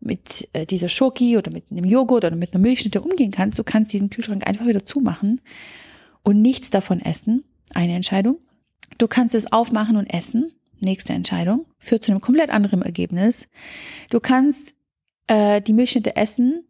mit 0.00 0.48
äh, 0.52 0.66
dieser 0.66 0.88
Schoki 0.88 1.36
oder 1.36 1.52
mit 1.52 1.70
einem 1.70 1.84
Joghurt 1.84 2.24
oder 2.24 2.34
mit 2.34 2.54
einer 2.54 2.62
Milchschnitte 2.62 3.00
umgehen 3.00 3.30
kannst. 3.30 3.58
Du 3.58 3.64
kannst 3.64 3.92
diesen 3.92 4.10
Kühlschrank 4.10 4.46
einfach 4.46 4.66
wieder 4.66 4.84
zumachen 4.84 5.40
und 6.22 6.42
nichts 6.42 6.70
davon 6.70 7.00
essen. 7.00 7.44
Eine 7.72 7.94
Entscheidung. 7.94 8.38
Du 8.98 9.06
kannst 9.06 9.34
es 9.34 9.52
aufmachen 9.52 9.96
und 9.96 10.06
essen. 10.06 10.52
Nächste 10.80 11.12
Entscheidung. 11.12 11.66
Führt 11.78 12.02
zu 12.02 12.10
einem 12.10 12.20
komplett 12.20 12.50
anderen 12.50 12.82
Ergebnis. 12.82 13.46
Du 14.08 14.18
kannst 14.18 14.74
äh, 15.28 15.60
die 15.60 15.74
Milchschnitte 15.74 16.16
essen 16.16 16.64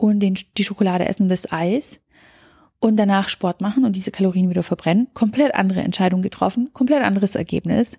und 0.00 0.20
den, 0.20 0.34
die 0.56 0.64
Schokolade 0.64 1.06
essen 1.06 1.24
und 1.24 1.28
das 1.28 1.52
Eis 1.52 1.98
und 2.78 2.96
danach 2.96 3.28
Sport 3.28 3.60
machen 3.60 3.84
und 3.84 3.94
diese 3.94 4.10
Kalorien 4.10 4.48
wieder 4.48 4.62
verbrennen. 4.62 5.08
Komplett 5.12 5.54
andere 5.54 5.82
Entscheidung 5.82 6.22
getroffen, 6.22 6.70
komplett 6.72 7.02
anderes 7.02 7.34
Ergebnis. 7.34 7.98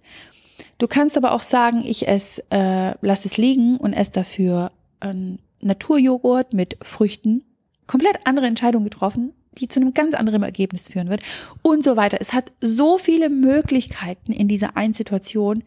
Du 0.79 0.87
kannst 0.87 1.15
aber 1.15 1.31
auch 1.31 1.43
sagen, 1.43 1.83
ich 1.85 2.07
esse, 2.07 2.43
äh, 2.49 2.95
lass 3.01 3.25
es 3.25 3.37
liegen 3.37 3.77
und 3.77 3.93
esse 3.93 4.11
dafür 4.13 4.71
einen 4.99 5.39
Naturjoghurt 5.61 6.53
mit 6.53 6.77
Früchten. 6.81 7.43
Komplett 7.85 8.25
andere 8.25 8.47
Entscheidung 8.47 8.83
getroffen, 8.83 9.33
die 9.59 9.67
zu 9.67 9.79
einem 9.79 9.93
ganz 9.93 10.15
anderen 10.15 10.41
Ergebnis 10.41 10.87
führen 10.87 11.09
wird 11.09 11.21
und 11.61 11.83
so 11.83 11.97
weiter. 11.97 12.17
Es 12.19 12.33
hat 12.33 12.51
so 12.61 12.97
viele 12.97 13.29
Möglichkeiten 13.29 14.31
in 14.31 14.47
dieser 14.47 14.75
einen 14.75 14.93
Situation 14.93 15.63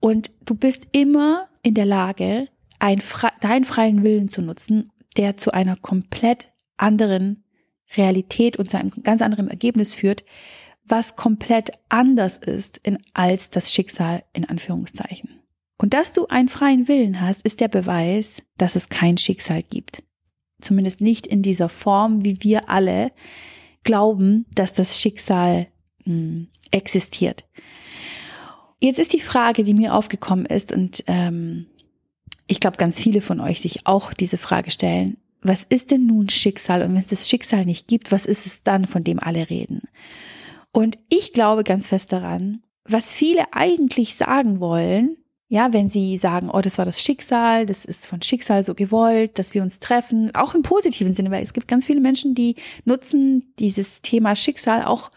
und 0.00 0.30
du 0.46 0.54
bist 0.54 0.86
immer 0.92 1.48
in 1.62 1.74
der 1.74 1.86
Lage, 1.86 2.48
ein, 2.82 3.00
deinen 3.40 3.64
freien 3.64 4.02
Willen 4.02 4.28
zu 4.28 4.42
nutzen, 4.42 4.90
der 5.16 5.36
zu 5.36 5.52
einer 5.52 5.76
komplett 5.76 6.52
anderen 6.76 7.44
Realität 7.96 8.58
und 8.58 8.70
zu 8.70 8.78
einem 8.78 8.90
ganz 9.02 9.22
anderen 9.22 9.48
Ergebnis 9.48 9.94
führt, 9.94 10.24
was 10.84 11.16
komplett 11.16 11.72
anders 11.88 12.36
ist 12.36 12.78
in, 12.78 12.98
als 13.14 13.50
das 13.50 13.72
Schicksal 13.72 14.24
in 14.32 14.48
Anführungszeichen. 14.48 15.40
Und 15.78 15.94
dass 15.94 16.12
du 16.12 16.26
einen 16.26 16.48
freien 16.48 16.88
Willen 16.88 17.20
hast, 17.20 17.42
ist 17.42 17.60
der 17.60 17.68
Beweis, 17.68 18.42
dass 18.56 18.76
es 18.76 18.88
kein 18.88 19.18
Schicksal 19.18 19.62
gibt. 19.62 20.02
Zumindest 20.60 21.00
nicht 21.00 21.26
in 21.26 21.42
dieser 21.42 21.68
Form, 21.68 22.24
wie 22.24 22.42
wir 22.42 22.68
alle 22.68 23.10
glauben, 23.82 24.46
dass 24.54 24.72
das 24.72 25.00
Schicksal 25.00 25.66
mh, 26.04 26.14
hm, 26.14 26.48
existiert. 26.70 27.44
Jetzt 28.80 28.98
ist 28.98 29.12
die 29.12 29.20
Frage, 29.20 29.64
die 29.64 29.74
mir 29.74 29.94
aufgekommen 29.94 30.46
ist 30.46 30.72
und 30.72 31.04
ähm, 31.06 31.66
ich 32.52 32.60
glaube, 32.60 32.76
ganz 32.76 33.00
viele 33.00 33.20
von 33.20 33.40
euch 33.40 33.60
sich 33.60 33.86
auch 33.86 34.12
diese 34.12 34.38
Frage 34.38 34.70
stellen 34.70 35.16
was 35.42 35.66
ist 35.68 35.90
denn 35.90 36.06
nun 36.06 36.28
Schicksal? 36.28 36.82
Und 36.82 36.94
wenn 36.94 37.00
es 37.00 37.08
das 37.08 37.28
Schicksal 37.28 37.64
nicht 37.64 37.88
gibt, 37.88 38.12
was 38.12 38.26
ist 38.26 38.46
es 38.46 38.62
dann, 38.62 38.86
von 38.86 39.04
dem 39.04 39.18
alle 39.18 39.50
reden? 39.50 39.82
Und 40.72 40.98
ich 41.08 41.32
glaube 41.32 41.64
ganz 41.64 41.88
fest 41.88 42.12
daran, 42.12 42.62
was 42.84 43.12
viele 43.12 43.52
eigentlich 43.52 44.14
sagen 44.14 44.60
wollen, 44.60 45.16
ja, 45.48 45.74
wenn 45.74 45.88
sie 45.88 46.16
sagen, 46.16 46.48
oh, 46.50 46.62
das 46.62 46.78
war 46.78 46.86
das 46.86 47.02
Schicksal, 47.02 47.66
das 47.66 47.84
ist 47.84 48.06
von 48.06 48.22
Schicksal 48.22 48.64
so 48.64 48.74
gewollt, 48.74 49.38
dass 49.38 49.52
wir 49.52 49.62
uns 49.62 49.80
treffen, 49.80 50.34
auch 50.34 50.54
im 50.54 50.62
positiven 50.62 51.12
Sinne, 51.12 51.30
weil 51.30 51.42
es 51.42 51.52
gibt 51.52 51.68
ganz 51.68 51.84
viele 51.84 52.00
Menschen, 52.00 52.34
die 52.34 52.56
nutzen 52.86 53.52
dieses 53.58 54.00
Thema 54.00 54.34
Schicksal 54.34 54.84
auch, 54.84 55.10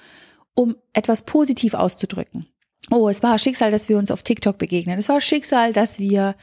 um 0.54 0.76
etwas 0.94 1.22
positiv 1.22 1.74
auszudrücken 1.74 2.48
oh, 2.92 3.10
es 3.10 3.24
war 3.24 3.38
Schicksal, 3.40 3.72
dass 3.72 3.90
wir 3.90 3.98
uns 3.98 4.12
auf 4.12 4.24
TikTok 4.24 4.58
begegnen. 4.58 5.00
Es 5.00 5.10
war 5.10 5.20
Schicksal, 5.20 5.74
dass 5.74 6.00
wir 6.00 6.36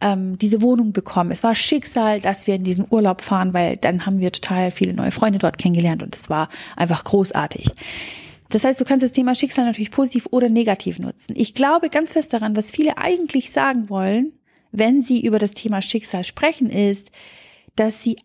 ähm, 0.00 0.38
diese 0.38 0.62
Wohnung 0.62 0.92
bekommen. 0.92 1.30
Es 1.30 1.42
war 1.42 1.54
Schicksal, 1.54 2.20
dass 2.20 2.46
wir 2.46 2.54
in 2.54 2.64
diesen 2.64 2.86
Urlaub 2.88 3.22
fahren, 3.22 3.52
weil 3.52 3.76
dann 3.76 4.06
haben 4.06 4.20
wir 4.20 4.32
total 4.32 4.70
viele 4.70 4.94
neue 4.94 5.10
Freunde 5.10 5.38
dort 5.38 5.58
kennengelernt 5.58 6.02
und 6.02 6.14
es 6.14 6.30
war 6.30 6.48
einfach 6.76 7.04
großartig. 7.04 7.70
Das 8.48 8.64
heißt, 8.64 8.80
du 8.80 8.84
kannst 8.84 9.04
das 9.04 9.12
Thema 9.12 9.34
Schicksal 9.34 9.64
natürlich 9.64 9.90
positiv 9.92 10.26
oder 10.30 10.48
negativ 10.48 10.98
nutzen. 10.98 11.34
Ich 11.36 11.54
glaube 11.54 11.88
ganz 11.88 12.12
fest 12.12 12.32
daran, 12.32 12.56
was 12.56 12.70
viele 12.70 12.98
eigentlich 12.98 13.52
sagen 13.52 13.88
wollen, 13.88 14.32
wenn 14.72 15.02
sie 15.02 15.24
über 15.24 15.38
das 15.38 15.52
Thema 15.52 15.82
Schicksal 15.82 16.24
sprechen, 16.24 16.68
ist, 16.70 17.10
dass 17.76 18.02
sie 18.02 18.16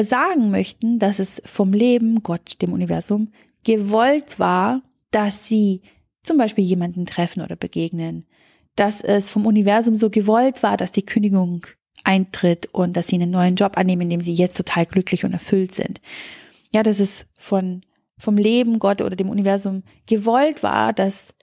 sagen 0.00 0.50
möchten, 0.50 0.98
dass 0.98 1.18
es 1.18 1.40
vom 1.44 1.72
Leben, 1.72 2.22
Gott, 2.22 2.60
dem 2.62 2.72
Universum, 2.72 3.32
gewollt 3.64 4.38
war, 4.38 4.82
dass 5.10 5.48
sie 5.48 5.82
zum 6.22 6.38
Beispiel 6.38 6.64
jemanden 6.64 7.06
treffen 7.06 7.42
oder 7.42 7.56
begegnen, 7.56 8.26
dass 8.76 9.00
es 9.00 9.30
vom 9.30 9.46
Universum 9.46 9.94
so 9.94 10.10
gewollt 10.10 10.62
war, 10.62 10.76
dass 10.76 10.92
die 10.92 11.04
Kündigung 11.04 11.66
eintritt 12.04 12.68
und 12.72 12.96
dass 12.96 13.08
sie 13.08 13.16
einen 13.16 13.30
neuen 13.30 13.56
Job 13.56 13.76
annehmen, 13.76 14.02
in 14.02 14.10
dem 14.10 14.20
sie 14.20 14.32
jetzt 14.32 14.56
total 14.56 14.86
glücklich 14.86 15.24
und 15.24 15.32
erfüllt 15.32 15.74
sind. 15.74 16.00
Ja, 16.72 16.82
dass 16.82 17.00
es 17.00 17.26
von, 17.38 17.82
vom 18.18 18.36
Leben, 18.36 18.78
Gott 18.78 19.02
oder 19.02 19.16
dem 19.16 19.28
Universum 19.28 19.82
gewollt 20.06 20.62
war, 20.62 20.92
dass 20.92 21.34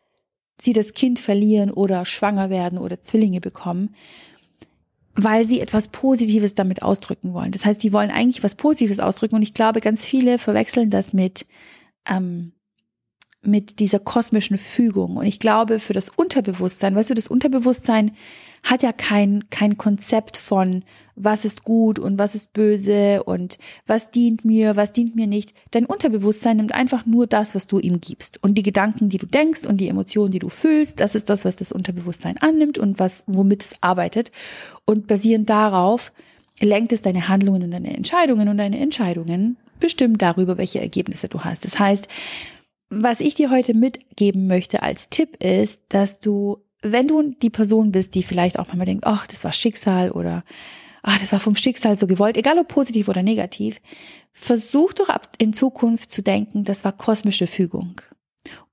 sie 0.60 0.74
das 0.74 0.94
Kind 0.94 1.20
verlieren 1.20 1.72
oder 1.72 2.06
schwanger 2.06 2.50
werden 2.50 2.80
oder 2.80 3.02
Zwillinge 3.02 3.40
bekommen, 3.40 3.96
weil 5.16 5.46
sie 5.46 5.62
etwas 5.62 5.90
Positives 5.90 6.56
damit 6.56 6.82
ausdrücken 6.82 7.34
wollen. 7.34 7.52
Das 7.52 7.66
heißt, 7.66 7.82
die 7.84 7.94
wollen 7.94 8.12
eigentlich 8.12 8.44
was 8.44 8.56
Positives 8.56 9.00
ausdrücken 9.00 9.36
und 9.36 9.44
ich 9.44 9.54
glaube, 9.54 9.82
ganz 9.82 10.06
viele 10.06 10.38
verwechseln 10.38 10.90
das 10.90 11.14
mit 11.14 11.46
ähm, 12.10 12.54
mit 13.42 13.80
dieser 13.80 14.00
kosmischen 14.00 14.58
Fügung. 14.58 15.18
Und 15.18 15.26
ich 15.26 15.40
glaube, 15.40 15.80
für 15.80 15.94
das 15.94 16.10
Unterbewusstsein, 16.10 16.96
weißt 16.96 17.10
du, 17.10 17.14
das 17.14 17.28
Unterbewusstsein 17.28 18.12
hat 18.64 18.84
ja 18.84 18.92
kein, 18.92 19.46
kein 19.50 19.78
Konzept 19.78 20.36
von, 20.36 20.84
was 21.16 21.46
ist 21.46 21.64
gut 21.64 22.00
und 22.00 22.18
was 22.18 22.36
ist 22.36 22.54
böse 22.54 23.24
und 23.24 23.58
was 23.86 24.12
dient 24.12 24.46
mir, 24.46 24.76
was 24.76 24.94
dient 24.94 25.16
mir 25.16 25.28
nicht. 25.28 25.54
Dein 25.72 25.86
Unterbewusstsein 25.86 26.58
nimmt 26.58 26.74
einfach 26.74 27.06
nur 27.06 27.28
das, 27.28 27.56
was 27.56 27.68
du 27.68 27.80
ihm 27.80 28.02
gibst. 28.02 28.42
Und 28.42 28.56
die 28.56 28.64
Gedanken, 28.64 29.10
die 29.10 29.18
du 29.18 29.26
denkst 29.26 29.66
und 29.66 29.78
die 29.78 29.90
Emotionen, 29.90 30.32
die 30.32 30.40
du 30.40 30.50
fühlst, 30.50 31.00
das 31.00 31.16
ist 31.16 31.30
das, 31.30 31.46
was 31.46 31.56
das 31.58 31.72
Unterbewusstsein 31.72 32.38
annimmt 32.38 32.78
und 32.78 33.00
was, 33.00 33.24
womit 33.28 33.64
es 33.64 33.76
arbeitet. 33.82 34.32
Und 34.86 35.08
basierend 35.08 35.50
darauf 35.50 36.12
lenkt 36.62 36.94
es 36.94 37.02
deine 37.02 37.28
Handlungen 37.28 37.64
und 37.64 37.72
deine 37.72 37.96
Entscheidungen 37.96 38.48
und 38.48 38.58
deine 38.58 38.80
Entscheidungen 38.80 39.58
bestimmen 39.80 40.18
darüber, 40.18 40.58
welche 40.58 40.82
Ergebnisse 40.82 41.30
du 41.30 41.42
hast. 41.42 41.64
Das 41.64 41.80
heißt, 41.80 42.08
was 42.90 43.20
ich 43.20 43.36
dir 43.36 43.52
heute 43.52 43.74
mitgeben 43.74 44.48
möchte 44.48 44.82
als 44.84 45.10
Tipp 45.10 45.42
ist, 45.44 45.82
dass 45.90 46.20
du, 46.20 46.58
wenn 46.82 47.08
du 47.08 47.34
die 47.42 47.50
Person 47.50 47.92
bist, 47.92 48.16
die 48.16 48.24
vielleicht 48.24 48.58
auch 48.58 48.68
manchmal 48.68 48.86
denkt, 48.86 49.06
ach, 49.06 49.28
das 49.28 49.44
war 49.44 49.52
Schicksal 49.52 50.12
oder 50.12 50.44
ach, 51.04 51.20
das 51.20 51.32
war 51.32 51.40
vom 51.40 51.56
Schicksal 51.56 51.96
so 51.96 52.08
gewollt, 52.08 52.38
egal 52.38 52.58
ob 52.58 52.68
positiv 52.68 53.08
oder 53.08 53.24
negativ, 53.24 53.80
versuch 54.32 54.94
doch 54.94 55.10
ab 55.10 55.30
in 55.38 55.54
Zukunft 55.54 56.12
zu 56.12 56.22
denken, 56.22 56.64
das 56.64 56.84
war 56.84 56.92
kosmische 56.92 57.48
Fügung. 57.48 58.02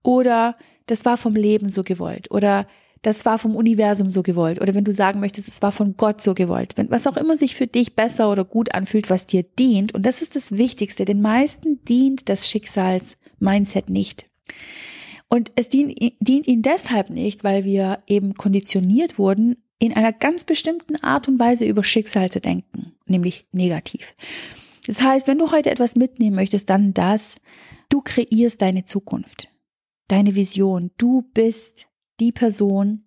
Oder 0.03 0.57
das 0.87 1.05
war 1.05 1.17
vom 1.17 1.35
Leben 1.35 1.69
so 1.69 1.83
gewollt. 1.83 2.31
Oder 2.31 2.67
das 3.03 3.25
war 3.25 3.39
vom 3.39 3.55
Universum 3.55 4.11
so 4.11 4.23
gewollt. 4.23 4.61
Oder 4.61 4.75
wenn 4.75 4.85
du 4.85 4.93
sagen 4.93 5.21
möchtest, 5.21 5.49
es 5.49 5.63
war 5.63 5.73
von 5.73 5.97
Gott 5.97 6.21
so 6.21 6.35
gewollt. 6.35 6.73
Wenn, 6.77 6.91
was 6.91 7.07
auch 7.07 7.17
immer 7.17 7.37
sich 7.37 7.55
für 7.55 7.67
dich 7.67 7.95
besser 7.95 8.31
oder 8.31 8.45
gut 8.45 8.75
anfühlt, 8.75 9.11
was 9.11 9.27
dir 9.27 9.43
dient. 9.43 9.95
Und 9.95 10.07
das 10.07 10.23
ist 10.23 10.37
das 10.37 10.53
Wichtigste. 10.53 11.05
Den 11.05 11.21
meisten 11.21 11.85
dient 11.85 12.29
das 12.29 12.49
Schicksals-Mindset 13.37 13.91
nicht. 13.91 14.29
Und 15.29 15.51
es 15.57 15.69
dient, 15.69 15.99
dient 16.21 16.47
ihnen 16.47 16.63
deshalb 16.63 17.11
nicht, 17.11 17.43
weil 17.43 17.65
wir 17.65 18.03
eben 18.07 18.35
konditioniert 18.35 19.19
wurden, 19.19 19.57
in 19.79 19.95
einer 19.95 20.13
ganz 20.13 20.45
bestimmten 20.45 20.97
Art 20.97 21.29
und 21.29 21.39
Weise 21.39 21.67
über 21.67 21.85
Schicksal 21.85 22.31
zu 22.31 22.41
denken, 22.41 22.95
nämlich 23.07 23.47
negativ. 23.53 24.15
Das 24.87 25.03
heißt, 25.03 25.27
wenn 25.27 25.39
du 25.39 25.51
heute 25.51 25.71
etwas 25.71 25.97
mitnehmen 25.97 26.37
möchtest, 26.37 26.71
dann 26.71 26.95
das, 26.95 27.37
du 27.89 28.01
kreierst 28.01 28.63
deine 28.63 28.85
Zukunft, 28.85 29.49
deine 30.09 30.35
Vision, 30.35 30.93
du 30.97 31.23
bist 31.35 31.89
die 32.21 32.33
Person, 32.33 33.03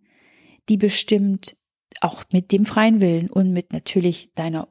die 0.67 0.77
bestimmt 0.77 1.55
auch 2.01 2.23
mit 2.31 2.51
dem 2.51 2.65
freien 2.65 3.01
Willen 3.01 3.31
und 3.31 3.51
mit 3.51 3.73
natürlich 3.73 4.31
deiner 4.35 4.67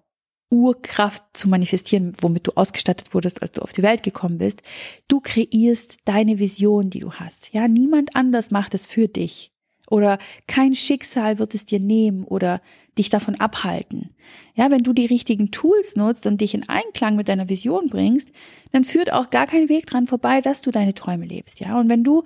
Urkraft 0.50 1.22
zu 1.34 1.48
manifestieren, 1.48 2.12
womit 2.20 2.46
du 2.46 2.52
ausgestattet 2.52 3.14
wurdest, 3.14 3.42
als 3.42 3.52
du 3.52 3.62
auf 3.62 3.72
die 3.72 3.82
Welt 3.82 4.02
gekommen 4.02 4.38
bist. 4.38 4.62
Du 5.06 5.20
kreierst 5.20 5.98
deine 6.04 6.38
Vision, 6.38 6.90
die 6.90 7.00
du 7.00 7.12
hast. 7.12 7.52
Ja, 7.52 7.68
niemand 7.68 8.16
anders 8.16 8.50
macht 8.50 8.74
es 8.74 8.86
für 8.86 9.08
dich 9.08 9.52
oder 9.90 10.18
kein 10.46 10.74
Schicksal 10.74 11.38
wird 11.38 11.54
es 11.54 11.64
dir 11.64 11.80
nehmen 11.80 12.24
oder 12.24 12.60
dich 12.96 13.10
davon 13.10 13.36
abhalten. 13.36 14.10
Ja, 14.54 14.70
wenn 14.70 14.82
du 14.82 14.92
die 14.92 15.06
richtigen 15.06 15.50
Tools 15.50 15.96
nutzt 15.96 16.26
und 16.26 16.40
dich 16.40 16.54
in 16.54 16.68
Einklang 16.68 17.16
mit 17.16 17.28
deiner 17.28 17.48
Vision 17.48 17.88
bringst, 17.88 18.30
dann 18.72 18.84
führt 18.84 19.12
auch 19.12 19.30
gar 19.30 19.46
kein 19.46 19.68
Weg 19.68 19.86
dran 19.86 20.06
vorbei, 20.06 20.40
dass 20.40 20.60
du 20.60 20.70
deine 20.70 20.94
Träume 20.94 21.24
lebst. 21.24 21.60
Ja, 21.60 21.78
und 21.78 21.88
wenn 21.88 22.04
du 22.04 22.24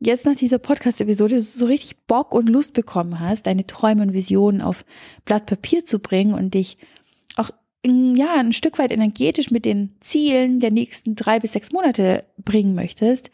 jetzt 0.00 0.26
nach 0.26 0.36
dieser 0.36 0.58
Podcast-Episode 0.58 1.40
so 1.40 1.66
richtig 1.66 1.96
Bock 2.06 2.34
und 2.34 2.48
Lust 2.48 2.74
bekommen 2.74 3.20
hast, 3.20 3.46
deine 3.46 3.66
Träume 3.66 4.02
und 4.02 4.12
Visionen 4.12 4.60
auf 4.60 4.84
Blatt 5.24 5.46
Papier 5.46 5.84
zu 5.84 6.00
bringen 6.00 6.34
und 6.34 6.54
dich 6.54 6.76
ja, 7.84 8.34
ein 8.34 8.52
Stück 8.52 8.78
weit 8.78 8.92
energetisch 8.92 9.50
mit 9.50 9.64
den 9.64 9.94
Zielen 10.00 10.60
der 10.60 10.70
nächsten 10.70 11.16
drei 11.16 11.40
bis 11.40 11.52
sechs 11.52 11.72
Monate 11.72 12.24
bringen 12.38 12.74
möchtest, 12.74 13.30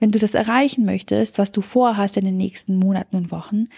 wenn 0.00 0.10
du 0.10 0.18
das 0.18 0.34
erreichen 0.34 0.84
möchtest, 0.84 1.38
was 1.38 1.52
du 1.52 1.60
vorhast 1.60 2.16
in 2.16 2.24
den 2.24 2.36
nächsten 2.36 2.76
Monaten 2.76 3.16
und 3.16 3.30
Wochen, 3.30 3.68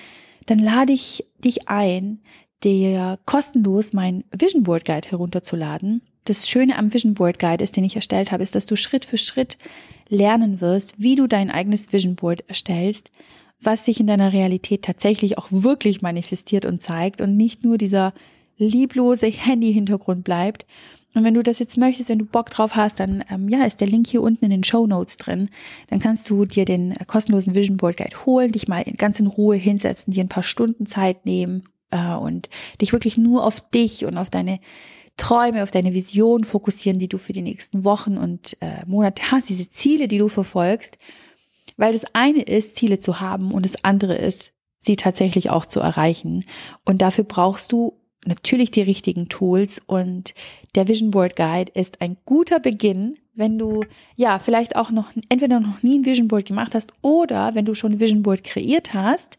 dann 0.47 0.59
lade 0.59 0.93
ich 0.93 1.27
dich 1.39 1.69
ein, 1.69 2.21
dir 2.63 3.19
kostenlos 3.27 3.93
mein 3.93 4.25
Vision 4.31 4.63
Board 4.63 4.87
Guide 4.87 5.11
herunterzuladen. 5.11 6.01
Das 6.25 6.49
Schöne 6.49 6.79
am 6.79 6.95
Vision 6.95 7.13
Board 7.13 7.39
Guide 7.39 7.63
ist, 7.63 7.77
den 7.77 7.85
ich 7.85 7.97
erstellt 7.97 8.33
habe, 8.33 8.43
ist, 8.43 8.55
dass 8.55 8.65
du 8.65 8.77
Schritt 8.77 9.05
für 9.05 9.19
Schritt 9.19 9.59
lernen 10.09 10.63
wirst, 10.63 11.03
wie 11.03 11.17
du 11.17 11.27
dein 11.27 11.51
eigenes 11.51 11.93
Vision 11.93 12.15
Board 12.15 12.45
erstellst, 12.49 13.11
was 13.61 13.85
sich 13.85 14.01
in 14.01 14.07
deiner 14.07 14.33
Realität 14.33 14.83
tatsächlich 14.83 15.37
auch 15.37 15.49
wirklich 15.51 16.01
manifestiert 16.01 16.65
und 16.65 16.83
zeigt 16.83 17.21
und 17.21 17.37
nicht 17.37 17.65
nur 17.65 17.77
dieser 17.77 18.15
lieblose 18.57 19.27
Handy-Hintergrund 19.27 20.25
bleibt, 20.25 20.67
und 21.15 21.23
wenn 21.23 21.35
du 21.35 21.43
das 21.45 21.61
jetzt 21.61 21.79
möchtest, 21.79 22.09
wenn 22.09 22.19
du 22.19 22.25
Bock 22.25 22.51
drauf 22.51 22.75
hast, 22.75 22.99
dann 22.99 23.25
ähm, 23.31 23.49
ja, 23.49 23.65
ist 23.65 23.81
der 23.81 23.87
Link 23.87 24.09
hier 24.09 24.21
unten 24.21 24.45
in 24.47 24.51
den 24.51 24.65
Show 24.65 24.87
Notes 24.87 25.17
drin. 25.17 25.49
Dann 25.89 26.01
kannst 26.01 26.29
du 26.29 26.45
dir 26.45 26.65
den 26.65 26.91
äh, 26.91 27.05
kostenlosen 27.05 27.55
Vision 27.55 27.77
Board 27.77 27.97
Guide 27.97 28.27
holen, 28.27 28.51
dich 28.51 28.67
mal 28.67 28.83
ganz 28.85 29.21
in 29.21 29.29
Ruhe 29.29 29.55
hinsetzen, 29.55 30.13
dir 30.13 30.25
ein 30.25 30.29
paar 30.29 30.43
Stunden 30.43 30.87
Zeit 30.87 31.25
nehmen 31.25 31.63
äh, 31.91 32.15
und 32.15 32.49
dich 32.81 32.93
wirklich 32.93 33.17
nur 33.17 33.45
auf 33.45 33.61
dich 33.71 34.05
und 34.05 34.19
auf 34.19 34.29
deine 34.29 34.59
Träume, 35.17 35.63
auf 35.63 35.71
deine 35.71 35.95
Vision 35.95 36.43
fokussieren, 36.43 36.99
die 36.99 37.09
du 37.09 37.19
für 37.19 37.33
die 37.33 37.43
nächsten 37.43 37.85
Wochen 37.85 38.19
und 38.19 38.57
äh, 38.61 38.85
Monate 38.85 39.31
hast, 39.31 39.49
diese 39.49 39.71
Ziele, 39.71 40.09
die 40.09 40.19
du 40.19 40.29
verfolgst. 40.29 40.99
Weil 41.77 41.93
das 41.93 42.05
eine 42.13 42.43
ist, 42.43 42.75
Ziele 42.75 42.99
zu 42.99 43.21
haben 43.21 43.53
und 43.53 43.65
das 43.65 43.85
andere 43.85 44.17
ist, 44.17 44.53
sie 44.81 44.97
tatsächlich 44.97 45.51
auch 45.51 45.65
zu 45.65 45.79
erreichen. 45.79 46.45
Und 46.85 47.03
dafür 47.03 47.25
brauchst 47.25 47.71
du 47.71 48.01
natürlich 48.27 48.71
die 48.71 48.83
richtigen 48.83 49.29
Tools 49.29 49.81
und 49.87 50.35
der 50.75 50.89
Vision 50.89 51.11
Board 51.11 51.37
Guide 51.37 51.73
ist 51.75 52.01
ein 52.01 52.17
guter 52.25 52.61
Beginn, 52.61 53.17
wenn 53.35 53.59
du 53.59 53.85
ja 54.17 54.39
vielleicht 54.39 54.77
auch 54.77 54.91
noch 54.91 55.11
entweder 55.29 55.61
noch 55.61 55.83
nie 55.83 55.99
ein 55.99 56.05
Vision 56.05 56.29
Board 56.29 56.47
gemacht 56.47 56.75
hast 56.75 56.93
oder 57.03 57.55
wenn 57.55 57.65
du 57.65 57.75
schon 57.75 57.93
ein 57.93 58.01
Vision 58.01 58.23
Board 58.23 58.45
kreiert 58.45 58.95
hast, 58.95 59.39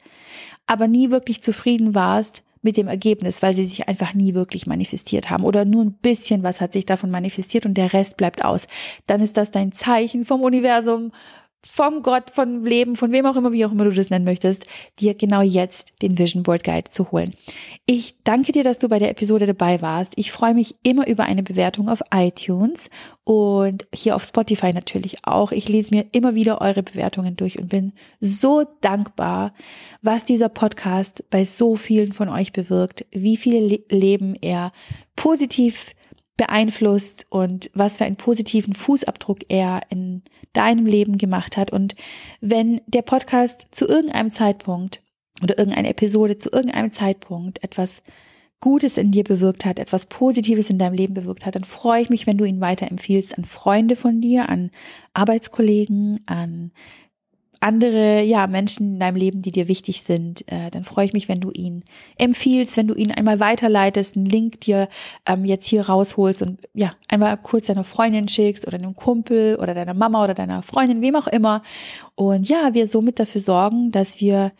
aber 0.67 0.87
nie 0.87 1.11
wirklich 1.11 1.41
zufrieden 1.41 1.95
warst 1.95 2.43
mit 2.61 2.77
dem 2.77 2.87
Ergebnis, 2.87 3.43
weil 3.43 3.53
sie 3.53 3.63
sich 3.63 3.87
einfach 3.87 4.15
nie 4.15 4.33
wirklich 4.33 4.65
manifestiert 4.65 5.29
haben 5.29 5.43
oder 5.43 5.65
nur 5.65 5.83
ein 5.85 5.93
bisschen 5.93 6.43
was 6.43 6.61
hat 6.61 6.73
sich 6.73 6.85
davon 6.85 7.11
manifestiert 7.11 7.65
und 7.65 7.75
der 7.75 7.93
Rest 7.93 8.17
bleibt 8.17 8.43
aus. 8.43 8.67
Dann 9.05 9.21
ist 9.21 9.37
das 9.37 9.51
dein 9.51 9.71
Zeichen 9.71 10.25
vom 10.25 10.41
Universum, 10.41 11.11
vom 11.67 12.03
Gott, 12.03 12.29
von 12.29 12.63
Leben, 12.63 12.95
von 12.95 13.11
wem 13.11 13.25
auch 13.25 13.35
immer, 13.35 13.51
wie 13.51 13.65
auch 13.65 13.71
immer 13.71 13.85
du 13.85 13.91
das 13.91 14.11
nennen 14.11 14.23
möchtest, 14.23 14.65
dir 14.99 15.15
genau 15.15 15.41
jetzt 15.41 16.01
den 16.03 16.17
Vision 16.17 16.43
Board 16.43 16.63
Guide 16.63 16.91
zu 16.91 17.11
holen. 17.11 17.33
Ich 17.87 18.15
danke 18.23 18.51
dir, 18.51 18.63
dass 18.63 18.77
du 18.77 18.87
bei 18.87 18.99
der 18.99 19.09
Episode 19.09 19.47
dabei 19.47 19.81
warst. 19.81 20.13
Ich 20.15 20.31
freue 20.31 20.53
mich 20.53 20.75
immer 20.83 21.07
über 21.07 21.23
eine 21.23 21.41
Bewertung 21.41 21.89
auf 21.89 22.01
iTunes 22.13 22.91
und 23.23 23.87
hier 23.93 24.15
auf 24.15 24.23
Spotify 24.23 24.73
natürlich 24.73 25.25
auch. 25.25 25.51
Ich 25.51 25.67
lese 25.67 25.93
mir 25.93 26.05
immer 26.11 26.35
wieder 26.35 26.61
eure 26.61 26.83
Bewertungen 26.83 27.35
durch 27.35 27.57
und 27.57 27.69
bin 27.69 27.93
so 28.19 28.63
dankbar, 28.81 29.53
was 30.03 30.23
dieser 30.23 30.49
Podcast 30.49 31.23
bei 31.31 31.43
so 31.43 31.75
vielen 31.75 32.13
von 32.13 32.29
euch 32.29 32.53
bewirkt, 32.53 33.05
wie 33.11 33.37
viele 33.37 33.79
Leben 33.89 34.35
er 34.35 34.71
positiv 35.15 35.95
beeinflusst 36.37 37.25
und 37.29 37.71
was 37.73 37.97
für 37.97 38.05
einen 38.05 38.17
positiven 38.17 38.75
Fußabdruck 38.75 39.39
er 39.49 39.81
in 39.89 40.21
deinem 40.55 40.85
Leben 40.85 41.17
gemacht 41.17 41.57
hat. 41.57 41.71
Und 41.71 41.95
wenn 42.41 42.81
der 42.87 43.03
Podcast 43.03 43.67
zu 43.71 43.87
irgendeinem 43.87 44.31
Zeitpunkt 44.31 45.01
oder 45.43 45.57
irgendeine 45.57 45.89
Episode 45.89 46.37
zu 46.37 46.49
irgendeinem 46.51 46.91
Zeitpunkt 46.91 47.63
etwas 47.63 48.01
Gutes 48.61 48.97
in 48.97 49.11
dir 49.11 49.23
bewirkt 49.23 49.65
hat, 49.65 49.79
etwas 49.79 50.07
Positives 50.07 50.69
in 50.69 50.79
deinem 50.79 50.95
Leben 50.95 51.13
bewirkt 51.13 51.45
hat, 51.45 51.55
dann 51.55 51.65
freue 51.65 52.01
ich 52.01 52.09
mich, 52.09 52.25
wenn 52.25 52.37
du 52.37 52.45
ihn 52.45 52.61
weiterempfiehlst 52.61 53.37
an 53.37 53.45
Freunde 53.45 53.95
von 53.95 54.21
dir, 54.21 54.49
an 54.49 54.71
Arbeitskollegen, 55.13 56.21
an 56.25 56.71
andere, 57.65 58.21
ja, 58.21 58.45
Menschen 58.45 58.93
in 58.93 58.99
deinem 58.99 59.15
Leben, 59.15 59.41
die 59.41 59.51
dir 59.51 59.67
wichtig 59.67 60.03
sind, 60.03 60.47
äh, 60.51 60.69
dann 60.69 60.83
freue 60.83 61.05
ich 61.05 61.13
mich, 61.13 61.27
wenn 61.27 61.39
du 61.39 61.49
ihn 61.49 61.83
empfiehlst, 62.15 62.77
wenn 62.77 62.87
du 62.87 62.93
ihn 62.93 63.11
einmal 63.11 63.39
weiterleitest, 63.39 64.15
einen 64.15 64.27
Link 64.27 64.61
dir 64.61 64.87
ähm, 65.25 65.45
jetzt 65.45 65.65
hier 65.65 65.81
rausholst 65.81 66.43
und 66.43 66.59
ja, 66.75 66.93
einmal 67.07 67.35
kurz 67.37 67.65
deiner 67.65 67.83
Freundin 67.83 68.27
schickst 68.27 68.67
oder 68.67 68.77
einem 68.77 68.95
Kumpel 68.95 69.55
oder 69.55 69.73
deiner 69.73 69.95
Mama 69.95 70.23
oder 70.23 70.35
deiner 70.35 70.61
Freundin, 70.61 71.01
wem 71.01 71.15
auch 71.15 71.25
immer. 71.25 71.63
Und 72.13 72.47
ja, 72.47 72.75
wir 72.75 72.85
somit 72.85 73.19
dafür 73.19 73.41
sorgen, 73.41 73.89
dass 73.91 74.21
wir 74.21 74.51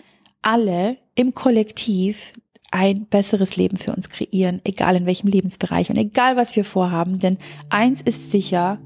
alle 0.42 0.98
im 1.14 1.36
Kollektiv 1.36 2.34
ein 2.72 3.06
besseres 3.06 3.56
Leben 3.56 3.78
für 3.78 3.94
uns 3.94 4.10
kreieren, 4.10 4.62
egal 4.64 4.96
in 4.96 5.06
welchem 5.06 5.28
Lebensbereich 5.28 5.92
und 5.92 5.98
egal 5.98 6.38
was 6.38 6.56
wir 6.56 6.66
vorhaben. 6.66 7.20
Denn 7.20 7.38
eins 7.70 8.02
ist 8.02 8.32
sicher, 8.32 8.80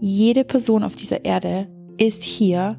jede 0.00 0.44
Person 0.44 0.84
auf 0.84 0.94
dieser 0.94 1.24
Erde 1.24 1.66
ist 1.98 2.22
hier, 2.22 2.78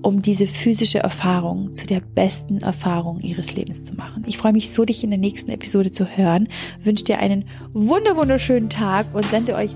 um 0.00 0.20
diese 0.20 0.46
physische 0.46 0.98
Erfahrung 0.98 1.74
zu 1.74 1.86
der 1.86 2.00
besten 2.00 2.58
Erfahrung 2.58 3.20
ihres 3.20 3.54
Lebens 3.54 3.84
zu 3.84 3.94
machen. 3.94 4.22
Ich 4.26 4.38
freue 4.38 4.52
mich 4.52 4.70
so, 4.70 4.84
dich 4.84 5.02
in 5.04 5.10
der 5.10 5.18
nächsten 5.18 5.50
Episode 5.50 5.90
zu 5.90 6.06
hören. 6.06 6.48
Wünsche 6.80 7.04
dir 7.04 7.18
einen 7.18 7.44
wunder 7.72 8.16
wunderschönen 8.16 8.68
Tag 8.68 9.06
und 9.14 9.24
sende 9.26 9.54
euch 9.54 9.72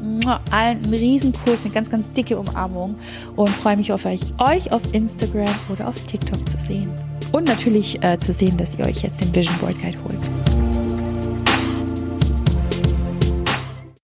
allen 0.51 0.77
einen 0.77 0.95
Riesenkurs, 0.95 1.61
eine 1.65 1.73
ganz, 1.73 1.91
ganz 1.91 2.13
dicke 2.13 2.39
Umarmung 2.39 2.95
und 3.37 3.49
freue 3.49 3.77
mich 3.77 3.93
auf 3.93 4.05
euch, 4.05 4.23
euch 4.39 4.73
auf 4.73 4.83
Instagram 4.93 5.55
oder 5.71 5.89
auf 5.89 6.01
TikTok 6.07 6.49
zu 6.49 6.59
sehen. 6.59 6.93
Und 7.33 7.47
natürlich 7.47 8.03
äh, 8.03 8.19
zu 8.19 8.33
sehen, 8.33 8.57
dass 8.57 8.79
ihr 8.79 8.85
euch 8.85 9.03
jetzt 9.03 9.21
den 9.21 9.35
Vision 9.35 9.57
Board 9.59 9.81
Guide 9.81 9.99
holt. 10.05 10.86